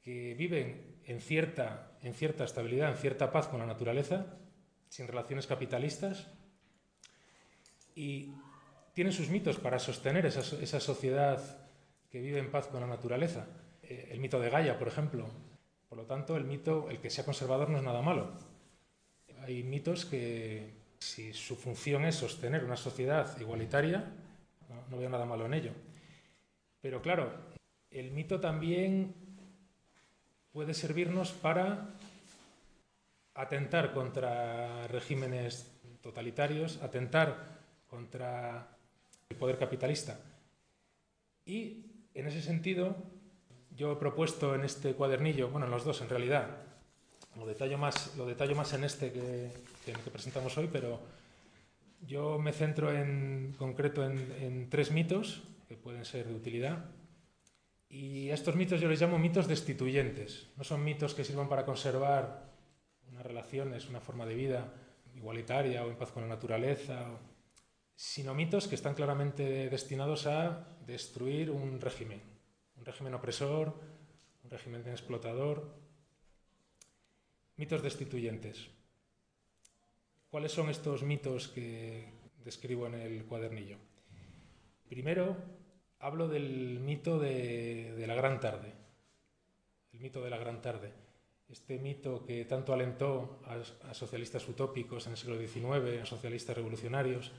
que 0.00 0.34
viven 0.34 0.87
en 1.08 1.20
cierta, 1.20 1.90
en 2.02 2.14
cierta 2.14 2.44
estabilidad, 2.44 2.92
en 2.92 2.96
cierta 2.96 3.32
paz 3.32 3.48
con 3.48 3.58
la 3.58 3.66
naturaleza, 3.66 4.38
sin 4.88 5.08
relaciones 5.08 5.48
capitalistas, 5.48 6.28
y 7.96 8.32
tienen 8.94 9.12
sus 9.12 9.28
mitos 9.28 9.58
para 9.58 9.80
sostener 9.80 10.24
esa, 10.26 10.40
esa 10.62 10.78
sociedad 10.78 11.40
que 12.08 12.20
vive 12.20 12.38
en 12.38 12.52
paz 12.52 12.68
con 12.68 12.80
la 12.80 12.86
naturaleza. 12.86 13.48
Eh, 13.82 14.10
el 14.12 14.20
mito 14.20 14.38
de 14.38 14.50
Gaia, 14.50 14.78
por 14.78 14.86
ejemplo. 14.86 15.26
Por 15.88 15.98
lo 15.98 16.04
tanto, 16.04 16.36
el 16.36 16.44
mito, 16.44 16.88
el 16.90 17.00
que 17.00 17.10
sea 17.10 17.24
conservador, 17.24 17.70
no 17.70 17.78
es 17.78 17.82
nada 17.82 18.02
malo 18.02 18.32
hay 19.48 19.62
mitos 19.62 20.04
que 20.04 20.74
si 20.98 21.32
su 21.32 21.56
función 21.56 22.04
es 22.04 22.16
sostener 22.16 22.64
una 22.64 22.76
sociedad 22.76 23.38
igualitaria, 23.40 24.12
no, 24.90 24.98
veo 24.98 25.08
nada 25.08 25.24
malo 25.24 25.46
en 25.46 25.54
ello. 25.54 25.72
Pero 26.80 27.00
claro, 27.00 27.32
el 27.90 28.10
mito 28.10 28.40
también 28.40 29.14
puede 30.58 30.74
servirnos 30.74 31.30
para 31.30 31.86
atentar 33.34 33.92
contra 33.92 34.88
regímenes 34.88 35.70
totalitarios, 36.02 36.82
atentar 36.82 37.60
contra 37.86 38.66
el 39.28 39.36
poder 39.36 39.56
capitalista. 39.56 40.18
Y 41.46 41.84
en 42.12 42.26
ese 42.26 42.42
sentido, 42.42 42.96
yo 43.70 43.92
he 43.92 43.96
propuesto 44.02 44.56
en 44.56 44.64
este 44.64 44.94
cuadernillo, 44.94 45.48
bueno, 45.48 45.66
en 45.66 45.70
los 45.70 45.84
dos 45.84 46.00
en 46.00 46.08
realidad, 46.08 46.48
lo 47.36 47.46
detallo 47.46 47.78
más, 47.78 48.16
lo 48.16 48.26
detallo 48.26 48.56
más 48.56 48.72
en 48.72 48.82
este 48.82 49.12
que, 49.12 49.52
que, 49.84 49.92
que 49.92 50.10
presentamos 50.10 50.58
hoy, 50.58 50.68
pero 50.72 50.98
yo 52.04 52.36
me 52.40 52.52
centro 52.52 52.92
en 52.92 53.54
concreto 53.56 54.04
en, 54.04 54.18
en, 54.40 54.68
tres 54.68 54.90
mitos 54.90 55.44
que 55.68 55.76
pueden 55.76 56.04
ser 56.04 56.26
de 56.26 56.34
utilidad. 56.34 56.84
Y 57.88 58.30
estos 58.30 58.54
mitos 58.54 58.80
yo 58.80 58.88
les 58.88 59.00
llamo 59.00 59.18
mitos 59.18 59.48
destituyentes. 59.48 60.48
No 60.56 60.64
son 60.64 60.84
mitos 60.84 61.14
que 61.14 61.24
sirvan 61.24 61.48
para 61.48 61.64
conservar 61.64 62.52
unas 63.10 63.24
relaciones, 63.24 63.88
una 63.88 64.00
forma 64.00 64.26
de 64.26 64.34
vida 64.34 64.74
igualitaria 65.14 65.84
o 65.84 65.90
en 65.90 65.96
paz 65.96 66.12
con 66.12 66.22
la 66.22 66.28
naturaleza, 66.28 67.06
sino 67.96 68.34
mitos 68.34 68.68
que 68.68 68.74
están 68.74 68.94
claramente 68.94 69.70
destinados 69.70 70.26
a 70.26 70.76
destruir 70.86 71.50
un 71.50 71.80
régimen, 71.80 72.20
un 72.76 72.84
régimen 72.84 73.14
opresor, 73.14 73.74
un 74.44 74.50
régimen 74.50 74.86
explotador, 74.88 75.78
Mitos 77.58 77.82
destituyentes. 77.82 78.70
¿Cuáles 80.30 80.52
son 80.52 80.70
estos 80.70 81.02
mitos 81.02 81.48
que 81.48 82.06
describo 82.44 82.86
en 82.86 82.94
el 82.94 83.24
cuadernillo? 83.24 83.78
Primero, 84.88 85.36
hablo 86.00 86.28
del 86.28 86.80
mito 86.80 87.18
de, 87.18 88.04
la 88.06 88.14
gran 88.14 88.40
tarde, 88.40 88.72
el 89.92 90.00
mito 90.00 90.22
de 90.22 90.30
la 90.30 90.38
gran 90.38 90.60
tarde 90.62 90.92
este 91.48 91.78
mito 91.78 92.26
que 92.26 92.44
tanto 92.44 92.74
alentó 92.74 93.40
a, 93.46 93.54
a, 93.88 93.94
socialistas 93.94 94.46
utópicos 94.48 95.06
en 95.06 95.12
el 95.12 95.16
siglo 95.16 95.38
XIX, 95.38 96.02
a 96.02 96.04
socialistas 96.04 96.54
revolucionarios, 96.54 97.32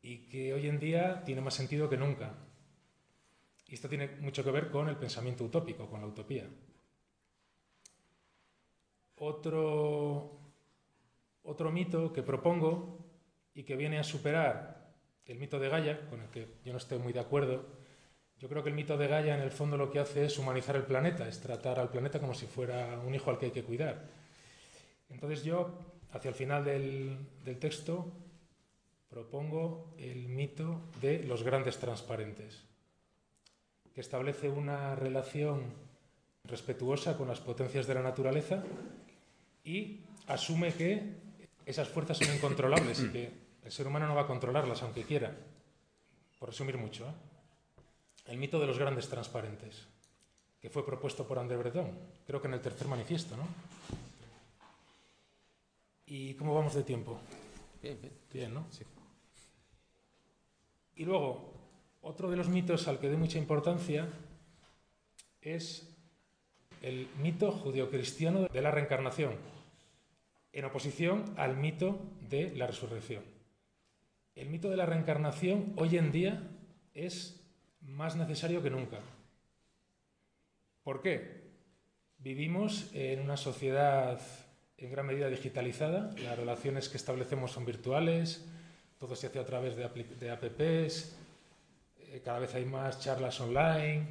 y 0.00 0.28
que 0.28 0.54
hoy 0.54 0.68
en 0.68 0.78
día 0.78 1.24
tiene 1.24 1.40
más 1.40 1.54
sentido 1.54 1.88
que 1.88 1.96
nunca. 1.96 2.34
Y 3.66 3.74
esto 3.74 3.88
tiene 3.88 4.16
mucho 4.20 4.44
que 4.44 4.50
ver 4.50 4.70
con 4.70 4.88
el 4.88 4.96
pensamiento 4.96 5.44
utópico, 5.44 5.88
con 5.88 6.00
la 6.00 6.06
utopía. 6.06 6.48
Otro, 9.16 10.40
otro 11.42 11.70
mito 11.70 12.12
que 12.12 12.22
propongo 12.22 12.98
y 13.54 13.64
que 13.64 13.76
viene 13.76 13.98
a 13.98 14.04
superar 14.04 14.79
el 15.30 15.38
mito 15.38 15.58
de 15.60 15.68
Gaia, 15.68 16.08
con 16.08 16.20
el 16.20 16.28
que 16.28 16.48
yo 16.64 16.72
no 16.72 16.78
estoy 16.78 16.98
muy 16.98 17.12
de 17.12 17.20
acuerdo, 17.20 17.64
yo 18.38 18.48
creo 18.48 18.62
que 18.62 18.70
el 18.70 18.74
mito 18.74 18.96
de 18.96 19.06
Gaia 19.06 19.36
en 19.36 19.42
el 19.42 19.52
fondo 19.52 19.76
lo 19.76 19.90
que 19.90 20.00
hace 20.00 20.24
es 20.24 20.38
humanizar 20.38 20.74
el 20.74 20.82
planeta, 20.82 21.28
es 21.28 21.40
tratar 21.40 21.78
al 21.78 21.90
planeta 21.90 22.18
como 22.18 22.34
si 22.34 22.46
fuera 22.46 22.98
un 23.06 23.14
hijo 23.14 23.30
al 23.30 23.38
que 23.38 23.46
hay 23.46 23.52
que 23.52 23.62
cuidar. 23.62 24.08
Entonces 25.08 25.44
yo, 25.44 25.78
hacia 26.12 26.30
el 26.30 26.34
final 26.34 26.64
del, 26.64 27.16
del 27.44 27.58
texto, 27.58 28.12
propongo 29.08 29.94
el 29.98 30.28
mito 30.28 30.80
de 31.00 31.22
los 31.22 31.44
grandes 31.44 31.78
transparentes, 31.78 32.64
que 33.94 34.00
establece 34.00 34.48
una 34.48 34.96
relación 34.96 35.74
respetuosa 36.44 37.16
con 37.16 37.28
las 37.28 37.40
potencias 37.40 37.86
de 37.86 37.94
la 37.94 38.02
naturaleza 38.02 38.64
y 39.62 40.00
asume 40.26 40.72
que 40.72 41.14
esas 41.66 41.88
fuerzas 41.88 42.18
son 42.18 42.34
incontrolables 42.34 43.00
y 43.00 43.10
que 43.10 43.49
el 43.64 43.72
ser 43.72 43.86
humano 43.86 44.06
no 44.06 44.14
va 44.14 44.22
a 44.22 44.26
controlarlas 44.26 44.82
aunque 44.82 45.04
quiera, 45.04 45.36
por 46.38 46.48
resumir 46.48 46.76
mucho. 46.78 47.06
¿eh? 47.06 47.12
El 48.26 48.38
mito 48.38 48.58
de 48.58 48.66
los 48.66 48.78
grandes 48.78 49.08
transparentes, 49.08 49.86
que 50.60 50.70
fue 50.70 50.84
propuesto 50.84 51.26
por 51.26 51.38
André 51.38 51.56
Breton, 51.56 51.90
creo 52.26 52.40
que 52.40 52.48
en 52.48 52.54
el 52.54 52.60
tercer 52.60 52.88
manifiesto, 52.88 53.36
¿no? 53.36 53.46
¿Y 56.06 56.34
cómo 56.34 56.54
vamos 56.54 56.74
de 56.74 56.82
tiempo? 56.82 57.20
Bien, 57.82 57.98
bien. 58.00 58.12
Bien, 58.32 58.54
¿no? 58.54 58.66
Sí. 58.70 58.84
Y 60.96 61.04
luego, 61.04 61.52
otro 62.02 62.30
de 62.30 62.36
los 62.36 62.48
mitos 62.48 62.88
al 62.88 62.98
que 62.98 63.08
doy 63.08 63.16
mucha 63.16 63.38
importancia 63.38 64.08
es 65.40 65.88
el 66.82 67.08
mito 67.22 67.52
judeocristiano 67.52 68.48
de 68.48 68.62
la 68.62 68.70
reencarnación, 68.70 69.34
en 70.52 70.64
oposición 70.64 71.32
al 71.36 71.56
mito 71.56 71.98
de 72.28 72.54
la 72.56 72.66
resurrección. 72.66 73.22
El 74.40 74.48
mito 74.48 74.70
de 74.70 74.76
la 74.78 74.86
reencarnación 74.86 75.74
hoy 75.76 75.98
en 75.98 76.12
día 76.12 76.42
es 76.94 77.46
más 77.82 78.16
necesario 78.16 78.62
que 78.62 78.70
nunca. 78.70 79.00
¿Por 80.82 81.02
qué? 81.02 81.42
Vivimos 82.16 82.88
en 82.94 83.20
una 83.20 83.36
sociedad 83.36 84.18
en 84.78 84.90
gran 84.90 85.04
medida 85.04 85.28
digitalizada, 85.28 86.14
las 86.24 86.38
relaciones 86.38 86.88
que 86.88 86.96
establecemos 86.96 87.52
son 87.52 87.66
virtuales, 87.66 88.48
todo 88.98 89.14
se 89.14 89.26
hace 89.26 89.40
a 89.40 89.44
través 89.44 89.76
de, 89.76 89.86
de 90.18 90.30
apps, 90.30 91.14
eh, 91.98 92.22
cada 92.24 92.38
vez 92.38 92.54
hay 92.54 92.64
más 92.64 92.98
charlas 92.98 93.38
online, 93.42 94.06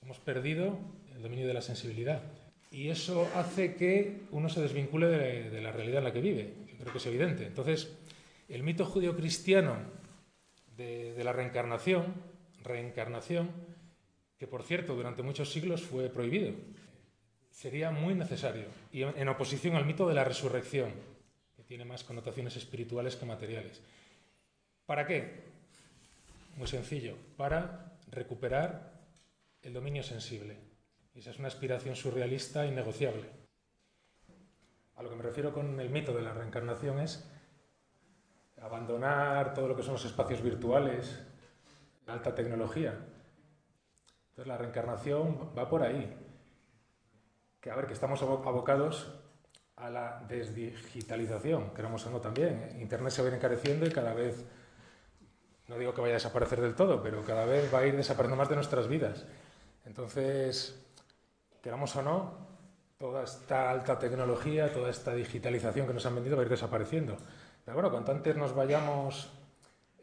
hemos 0.00 0.20
perdido 0.20 0.78
el 1.12 1.22
dominio 1.22 1.48
de 1.48 1.54
la 1.54 1.60
sensibilidad. 1.60 2.22
Y 2.70 2.88
eso 2.88 3.28
hace 3.34 3.74
que 3.74 4.26
uno 4.30 4.48
se 4.48 4.62
desvincule 4.62 5.08
de, 5.08 5.50
de 5.50 5.60
la 5.60 5.72
realidad 5.72 5.98
en 5.98 6.04
la 6.04 6.12
que 6.12 6.20
vive, 6.20 6.54
yo 6.68 6.76
creo 6.78 6.92
que 6.92 6.98
es 6.98 7.06
evidente. 7.06 7.44
Entonces, 7.48 7.98
el 8.48 8.62
mito 8.62 8.84
judío-cristiano 8.84 9.76
de, 10.76 11.14
de 11.14 11.24
la 11.24 11.32
reencarnación, 11.32 12.14
reencarnación, 12.62 13.50
que 14.38 14.46
por 14.46 14.62
cierto 14.62 14.94
durante 14.94 15.22
muchos 15.22 15.52
siglos 15.52 15.82
fue 15.82 16.08
prohibido, 16.08 16.52
sería 17.50 17.90
muy 17.90 18.14
necesario, 18.14 18.66
y 18.92 19.02
en 19.02 19.28
oposición 19.28 19.76
al 19.76 19.86
mito 19.86 20.08
de 20.08 20.14
la 20.14 20.24
resurrección, 20.24 20.92
que 21.56 21.62
tiene 21.62 21.84
más 21.84 22.02
connotaciones 22.02 22.56
espirituales 22.56 23.16
que 23.16 23.26
materiales. 23.26 23.80
¿Para 24.86 25.06
qué? 25.06 25.44
Muy 26.56 26.66
sencillo, 26.66 27.16
para 27.36 27.96
recuperar 28.10 28.92
el 29.62 29.72
dominio 29.72 30.02
sensible. 30.02 30.56
Esa 31.14 31.30
es 31.30 31.38
una 31.38 31.48
aspiración 31.48 31.96
surrealista 31.96 32.66
innegociable. 32.66 33.24
A 34.96 35.02
lo 35.02 35.10
que 35.10 35.16
me 35.16 35.22
refiero 35.22 35.52
con 35.52 35.80
el 35.80 35.90
mito 35.90 36.12
de 36.12 36.22
la 36.22 36.34
reencarnación 36.34 37.00
es 37.00 37.24
abandonar 38.64 39.52
todo 39.52 39.68
lo 39.68 39.76
que 39.76 39.82
son 39.82 39.92
los 39.92 40.04
espacios 40.04 40.40
virtuales, 40.40 41.22
la 42.06 42.14
alta 42.14 42.34
tecnología. 42.34 42.98
Entonces 44.30 44.46
la 44.46 44.56
reencarnación 44.56 45.50
va 45.56 45.68
por 45.68 45.82
ahí. 45.82 46.16
Que 47.60 47.70
a 47.70 47.76
ver, 47.76 47.86
que 47.86 47.92
estamos 47.92 48.22
abocados 48.22 49.12
a 49.76 49.90
la 49.90 50.24
desdigitalización, 50.28 51.74
queramos 51.74 52.06
o 52.06 52.10
no 52.10 52.20
también. 52.20 52.70
Internet 52.80 53.12
se 53.12 53.22
va 53.22 53.28
a 53.28 53.30
ir 53.32 53.36
encareciendo 53.36 53.86
y 53.86 53.90
cada 53.90 54.14
vez, 54.14 54.44
no 55.68 55.78
digo 55.78 55.92
que 55.92 56.00
vaya 56.00 56.14
a 56.14 56.16
desaparecer 56.16 56.60
del 56.60 56.74
todo, 56.74 57.02
pero 57.02 57.22
cada 57.22 57.44
vez 57.44 57.72
va 57.72 57.80
a 57.80 57.86
ir 57.86 57.96
desapareciendo 57.96 58.36
más 58.36 58.48
de 58.48 58.54
nuestras 58.54 58.88
vidas. 58.88 59.26
Entonces, 59.84 60.82
queramos 61.62 61.94
o 61.96 62.02
no, 62.02 62.53
toda 62.98 63.24
esta 63.24 63.70
alta 63.70 63.98
tecnología, 63.98 64.72
toda 64.72 64.90
esta 64.90 65.14
digitalización 65.14 65.86
que 65.86 65.94
nos 65.94 66.06
han 66.06 66.14
vendido 66.14 66.36
va 66.36 66.42
a 66.42 66.44
ir 66.44 66.50
desapareciendo. 66.50 67.16
Pero 67.64 67.74
bueno, 67.74 67.90
cuanto 67.90 68.12
antes 68.12 68.36
nos 68.36 68.54
vayamos 68.54 69.30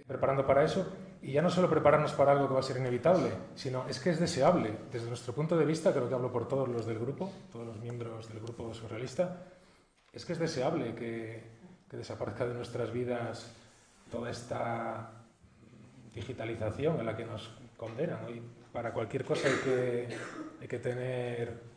preparando 0.07 0.45
para 0.45 0.63
eso, 0.63 0.85
y 1.21 1.33
ya 1.33 1.41
no 1.41 1.49
solo 1.49 1.69
prepararnos 1.69 2.13
para 2.13 2.31
algo 2.31 2.47
que 2.47 2.53
va 2.55 2.59
a 2.59 2.63
ser 2.63 2.77
inevitable, 2.77 3.29
sino 3.55 3.87
es 3.87 3.99
que 3.99 4.09
es 4.09 4.19
deseable. 4.19 4.73
Desde 4.91 5.07
nuestro 5.07 5.33
punto 5.33 5.55
de 5.55 5.65
vista, 5.65 5.93
creo 5.93 6.09
que 6.09 6.15
hablo 6.15 6.31
por 6.31 6.47
todos 6.47 6.67
los 6.67 6.85
del 6.85 6.99
grupo, 6.99 7.31
todos 7.51 7.67
los 7.67 7.77
miembros 7.77 8.27
del 8.27 8.39
grupo 8.39 8.73
surrealista, 8.73 9.45
es 10.11 10.25
que 10.25 10.33
es 10.33 10.39
deseable 10.39 10.95
que, 10.95 11.61
desaparezca 11.91 12.45
de 12.45 12.53
nuestras 12.53 12.89
vidas 12.93 13.51
toda 14.09 14.31
esta 14.31 15.11
digitalización 16.15 17.01
en 17.01 17.05
la 17.05 17.17
que 17.17 17.25
nos 17.25 17.51
condenan. 17.75 18.29
Y 18.29 18.41
para 18.71 18.93
cualquier 18.93 19.25
cosa 19.25 19.49
hay 19.49 20.67
que 20.67 20.79
tener, 20.79 21.70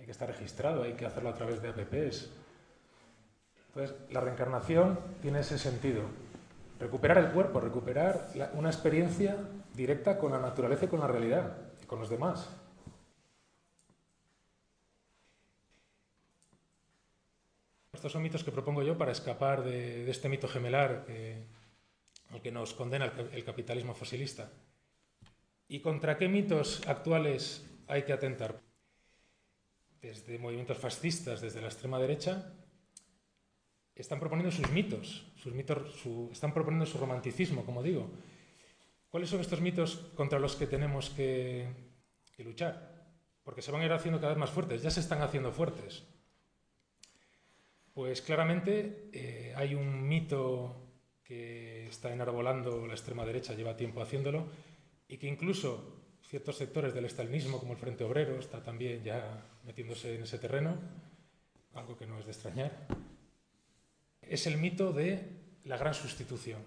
hay 0.00 0.06
que 0.06 0.12
estar 0.12 0.28
registrado, 0.28 0.82
hay 0.82 0.94
que 0.94 1.04
hacerlo 1.04 1.28
a 1.28 1.34
través 1.34 1.60
de 1.60 1.68
apps. 1.68 2.30
Entonces, 3.68 3.96
la 4.10 4.20
reencarnación 4.20 4.98
tiene 5.20 5.40
ese 5.40 5.58
sentido, 5.58 6.02
recuperar 6.80 7.18
el 7.18 7.30
cuerpo, 7.30 7.60
recuperar 7.60 8.28
una 8.54 8.70
experiencia 8.70 9.36
directa 9.74 10.18
con 10.18 10.32
la 10.32 10.40
naturaleza 10.40 10.86
y 10.86 10.88
con 10.88 11.00
la 11.00 11.06
realidad 11.06 11.56
y 11.82 11.86
con 11.86 12.00
los 12.00 12.08
demás. 12.08 12.48
Estos 17.92 18.10
son 18.10 18.22
mitos 18.22 18.42
que 18.42 18.50
propongo 18.50 18.82
yo 18.82 18.96
para 18.96 19.12
escapar 19.12 19.62
de, 19.62 20.10
este 20.10 20.30
mito 20.30 20.48
gemelar 20.48 21.04
al 22.30 22.40
que 22.40 22.50
nos 22.50 22.72
condena 22.72 23.04
el, 23.04 23.30
el 23.34 23.44
capitalismo 23.44 23.94
fosilista. 23.94 24.50
¿Y 25.68 25.80
contra 25.80 26.16
qué 26.16 26.26
mitos 26.26 26.80
actuales 26.88 27.70
hay 27.86 28.04
que 28.04 28.14
atentar? 28.14 28.69
Desde 30.00 30.38
movimientos 30.38 30.78
fascistas, 30.78 31.40
desde 31.40 31.60
la 31.60 31.68
extrema 31.68 31.98
derecha, 31.98 32.54
están 33.94 34.18
proponiendo 34.18 34.50
sus 34.50 34.70
mitos, 34.70 35.26
sus 35.36 35.52
mitos 35.52 35.94
su, 36.00 36.30
están 36.32 36.54
proponiendo 36.54 36.86
su 36.86 36.98
romanticismo, 36.98 37.64
como 37.64 37.82
digo. 37.82 38.10
¿Cuáles 39.10 39.28
son 39.28 39.40
estos 39.40 39.60
mitos 39.60 39.96
contra 40.14 40.38
los 40.38 40.56
que 40.56 40.66
tenemos 40.66 41.10
que, 41.10 41.68
que 42.34 42.44
luchar? 42.44 43.04
Porque 43.42 43.60
se 43.60 43.72
van 43.72 43.82
a 43.82 43.84
ir 43.84 43.92
haciendo 43.92 44.20
cada 44.20 44.32
vez 44.32 44.38
más 44.38 44.50
fuertes, 44.50 44.82
ya 44.82 44.90
se 44.90 45.00
están 45.00 45.20
haciendo 45.20 45.52
fuertes. 45.52 46.04
Pues 47.92 48.22
claramente 48.22 49.10
eh, 49.12 49.52
hay 49.56 49.74
un 49.74 50.08
mito 50.08 50.86
que 51.24 51.88
está 51.88 52.12
enarbolando 52.12 52.86
la 52.86 52.94
extrema 52.94 53.26
derecha, 53.26 53.54
lleva 53.54 53.76
tiempo 53.76 54.00
haciéndolo, 54.00 54.48
y 55.08 55.18
que 55.18 55.26
incluso 55.26 55.99
ciertos 56.30 56.56
sectores 56.56 56.94
del 56.94 57.04
estalinismo, 57.04 57.58
como 57.58 57.72
el 57.72 57.78
Frente 57.78 58.04
Obrero, 58.04 58.38
está 58.38 58.62
también 58.62 59.04
ya 59.04 59.44
metiéndose 59.66 60.14
en 60.14 60.22
ese 60.22 60.38
terreno, 60.38 60.78
algo 61.74 61.98
que 61.98 62.06
no 62.06 62.18
es 62.18 62.24
de 62.24 62.32
extrañar 62.32 62.86
es 64.30 64.46
el 64.46 64.58
mito 64.58 64.92
de 64.92 65.26
la 65.64 65.76
gran 65.76 65.92
sustitución. 65.92 66.62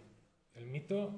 El 0.54 0.66
mito 0.66 1.16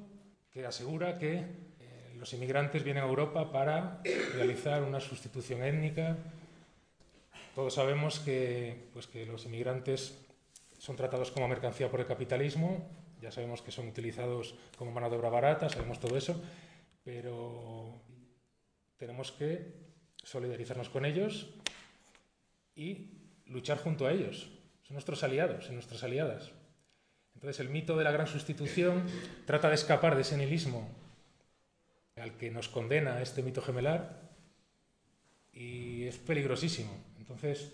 que 0.52 0.66
asegura 0.66 1.18
que 1.18 1.38
eh, 1.38 2.14
los 2.18 2.32
inmigrantes 2.34 2.84
vienen 2.84 3.04
a 3.04 3.08
Europa 3.08 3.52
para 3.52 4.02
realizar 4.36 4.84
una 4.84 5.00
sustitución 5.00 5.64
étnica. 5.64 6.18
Todos 7.56 7.74
sabemos 7.74 8.20
que, 8.20 8.90
pues, 8.94 9.08
que 9.08 9.26
los 9.26 9.46
inmigrantes 9.46 10.20
son 10.78 10.96
tratados 10.96 11.32
como 11.32 11.48
mercancía 11.48 11.90
por 11.90 12.00
el 12.00 12.06
capitalismo, 12.06 12.88
ya 13.22 13.32
sabemos 13.32 13.64
que 13.64 13.72
son 13.72 13.88
utilizados 13.88 14.54
como 14.78 14.92
mano 14.92 15.10
de 15.10 15.18
obra 15.18 15.30
barata, 15.30 15.68
sabemos 15.68 16.00
todo 16.00 16.16
eso, 16.16 16.40
pero 17.04 18.02
tenemos 18.98 19.32
que 19.32 19.74
solidarizarnos 20.24 20.90
con 20.90 21.06
ellos 21.06 21.48
y 22.76 23.12
luchar 23.46 23.78
junto 23.78 24.08
a 24.08 24.12
ellos, 24.12 24.50
son 24.84 24.96
nuestros 24.96 25.24
aliados 25.24 25.68
y 25.70 25.74
nuestras 25.74 26.04
aliadas. 26.04 26.52
Entonces 27.36 27.60
el 27.60 27.70
mito 27.70 27.98
de 27.98 28.04
la 28.04 28.12
gran 28.12 28.28
sustitución 28.28 29.06
trata 29.46 29.70
de 29.70 29.76
escapar 29.76 30.16
de 30.16 30.22
ese 30.22 30.38
nihilismo 30.38 30.90
al 32.16 32.38
que 32.38 32.50
nos 32.50 32.70
condena 32.70 33.22
este 33.22 33.44
mito 33.44 33.62
gemelar 33.62 34.32
y 35.52 36.06
es 36.06 36.18
peligrosísimo. 36.18 36.92
Entonces, 37.18 37.74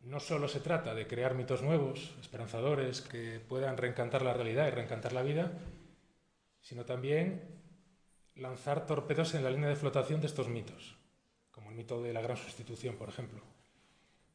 no 0.00 0.20
solo 0.20 0.48
se 0.48 0.60
trata 0.60 0.94
de 0.94 1.06
crear 1.06 1.34
mitos 1.34 1.62
nuevos, 1.62 2.14
esperanzadores, 2.20 3.00
que 3.00 3.40
puedan 3.40 3.76
reencantar 3.76 4.22
la 4.22 4.32
realidad 4.32 4.68
y 4.68 4.70
reencantar 4.70 5.12
la 5.12 5.22
vida, 5.22 5.52
sino 6.60 6.84
también 6.84 7.42
lanzar 8.36 8.86
torpedos 8.86 9.34
en 9.34 9.44
la 9.44 9.50
línea 9.50 9.68
de 9.68 9.76
flotación 9.76 10.20
de 10.20 10.26
estos 10.26 10.48
mitos, 10.48 10.96
como 11.50 11.70
el 11.70 11.76
mito 11.76 12.02
de 12.02 12.12
la 12.12 12.20
gran 12.20 12.36
sustitución, 12.36 12.96
por 12.96 13.08
ejemplo, 13.08 13.42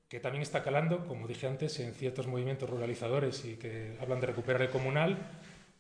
que 0.10 0.20
también 0.20 0.42
está 0.42 0.64
calando, 0.64 1.08
como 1.08 1.28
dije 1.28 1.48
antes, 1.48 1.80
en 1.80 1.94
ciertos 1.94 2.28
movimientos 2.28 2.70
ruralizadores 2.70 3.46
y 3.46 3.56
que 3.56 3.98
hablan 4.02 4.20
de 4.20 4.28
recuperar 4.28 4.62
el 4.62 4.70
comunal, 4.70 5.18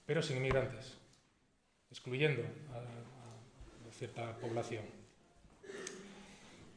pero 0.05 0.21
sin 0.21 0.37
inmigrantes, 0.37 0.97
excluyendo 1.89 2.43
a, 2.73 3.91
cierta 3.91 4.35
población. 4.37 4.85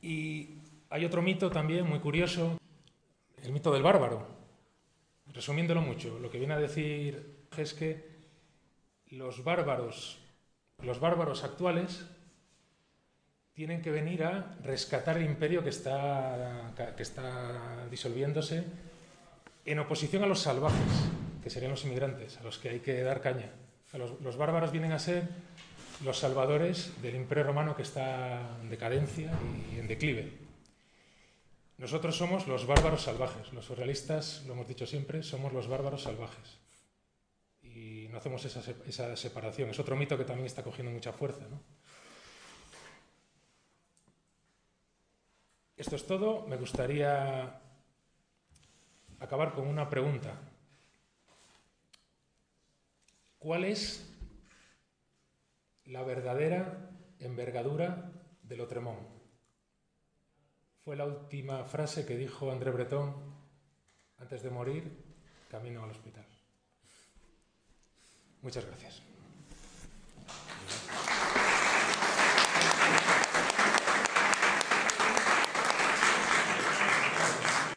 Y 0.02 0.59
hay 0.90 1.04
otro 1.04 1.22
mito 1.22 1.48
también 1.50 1.87
muy 1.87 2.00
curioso, 2.00 2.59
el 3.42 3.52
mito 3.52 3.72
del 3.72 3.83
bárbaro. 3.83 4.26
Resumiéndolo 5.33 5.80
mucho, 5.80 6.18
lo 6.18 6.28
que 6.30 6.38
viene 6.38 6.54
a 6.54 6.59
decir 6.59 7.46
es 7.57 7.72
que 7.72 8.04
los 9.11 9.42
bárbaros, 9.44 10.23
los 10.82 11.00
bárbaros 11.00 11.44
actuales 11.44 12.04
tienen 13.54 13.82
que 13.82 13.90
venir 13.90 14.24
a 14.24 14.56
rescatar 14.62 15.16
el 15.16 15.24
imperio 15.24 15.62
que 15.62 15.70
está, 15.70 16.72
que 16.96 17.02
está 17.02 17.87
disolviéndose 17.90 18.64
en 19.64 19.78
oposición 19.78 20.24
a 20.24 20.26
los 20.26 20.40
salvajes, 20.40 21.08
que 21.42 21.50
serían 21.50 21.70
los 21.70 21.84
inmigrantes, 21.84 22.37
a 22.38 22.42
los 22.42 22.58
que 22.58 22.68
hay 22.68 22.80
que 22.80 23.02
dar 23.02 23.20
caña. 23.20 23.50
Los, 23.92 24.20
los, 24.20 24.37
bárbaros 24.37 24.72
vienen 24.72 24.90
a 24.90 24.98
ser 24.98 25.28
los 26.04 26.18
salvadores 26.18 27.00
del 27.00 27.14
imperio 27.14 27.44
romano 27.44 27.76
que 27.76 27.82
está 27.82 28.40
en 28.60 28.68
decadencia 28.68 29.30
y 29.72 29.78
en 29.78 29.87
declive. 29.87 30.32
Nosotros 31.78 32.16
somos 32.16 32.48
los 32.48 32.66
bárbaros 32.66 33.02
salvajes. 33.02 33.52
Los 33.52 33.66
surrealistas, 33.66 34.42
lo 34.46 34.54
hemos 34.54 34.66
dicho 34.66 34.87
siempre, 34.87 35.22
somos 35.22 35.52
los 35.52 35.68
bárbaros 35.68 36.02
salvajes. 36.02 36.63
Y 37.74 38.06
no 38.08 38.18
hacemos 38.18 38.44
esa, 38.44 38.62
esa 38.87 39.16
separación. 39.16 39.70
Es 39.70 39.80
otro 39.80 39.96
mito 39.96 40.16
que 40.16 40.24
también 40.24 40.46
está 40.46 40.62
cogiendo 40.62 40.92
mucha 40.92 41.12
fuerza. 41.12 41.44
¿no? 41.48 41.60
Esto 45.76 45.96
es 45.96 46.06
todo. 46.06 46.46
Me 46.46 46.56
gustaría 46.56 47.60
acabar 49.18 49.54
con 49.54 49.66
una 49.66 49.90
pregunta. 49.90 50.40
¿Cuál 53.40 53.64
es 53.64 54.08
la 55.87 56.02
verdadera 56.04 56.90
envergadura 57.18 58.12
del 58.42 58.60
Otremón? 58.60 58.96
Fue 60.84 60.94
la 60.96 61.06
última 61.06 61.64
frase 61.64 62.06
que 62.06 62.16
dijo 62.16 62.52
André 62.52 62.70
Breton 62.70 63.34
antes 64.18 64.42
de 64.42 64.50
morir, 64.50 65.04
camino 65.50 65.82
al 65.82 65.90
hospital. 65.90 66.34
Muchas 68.44 68.66
gracias. 68.66 69.00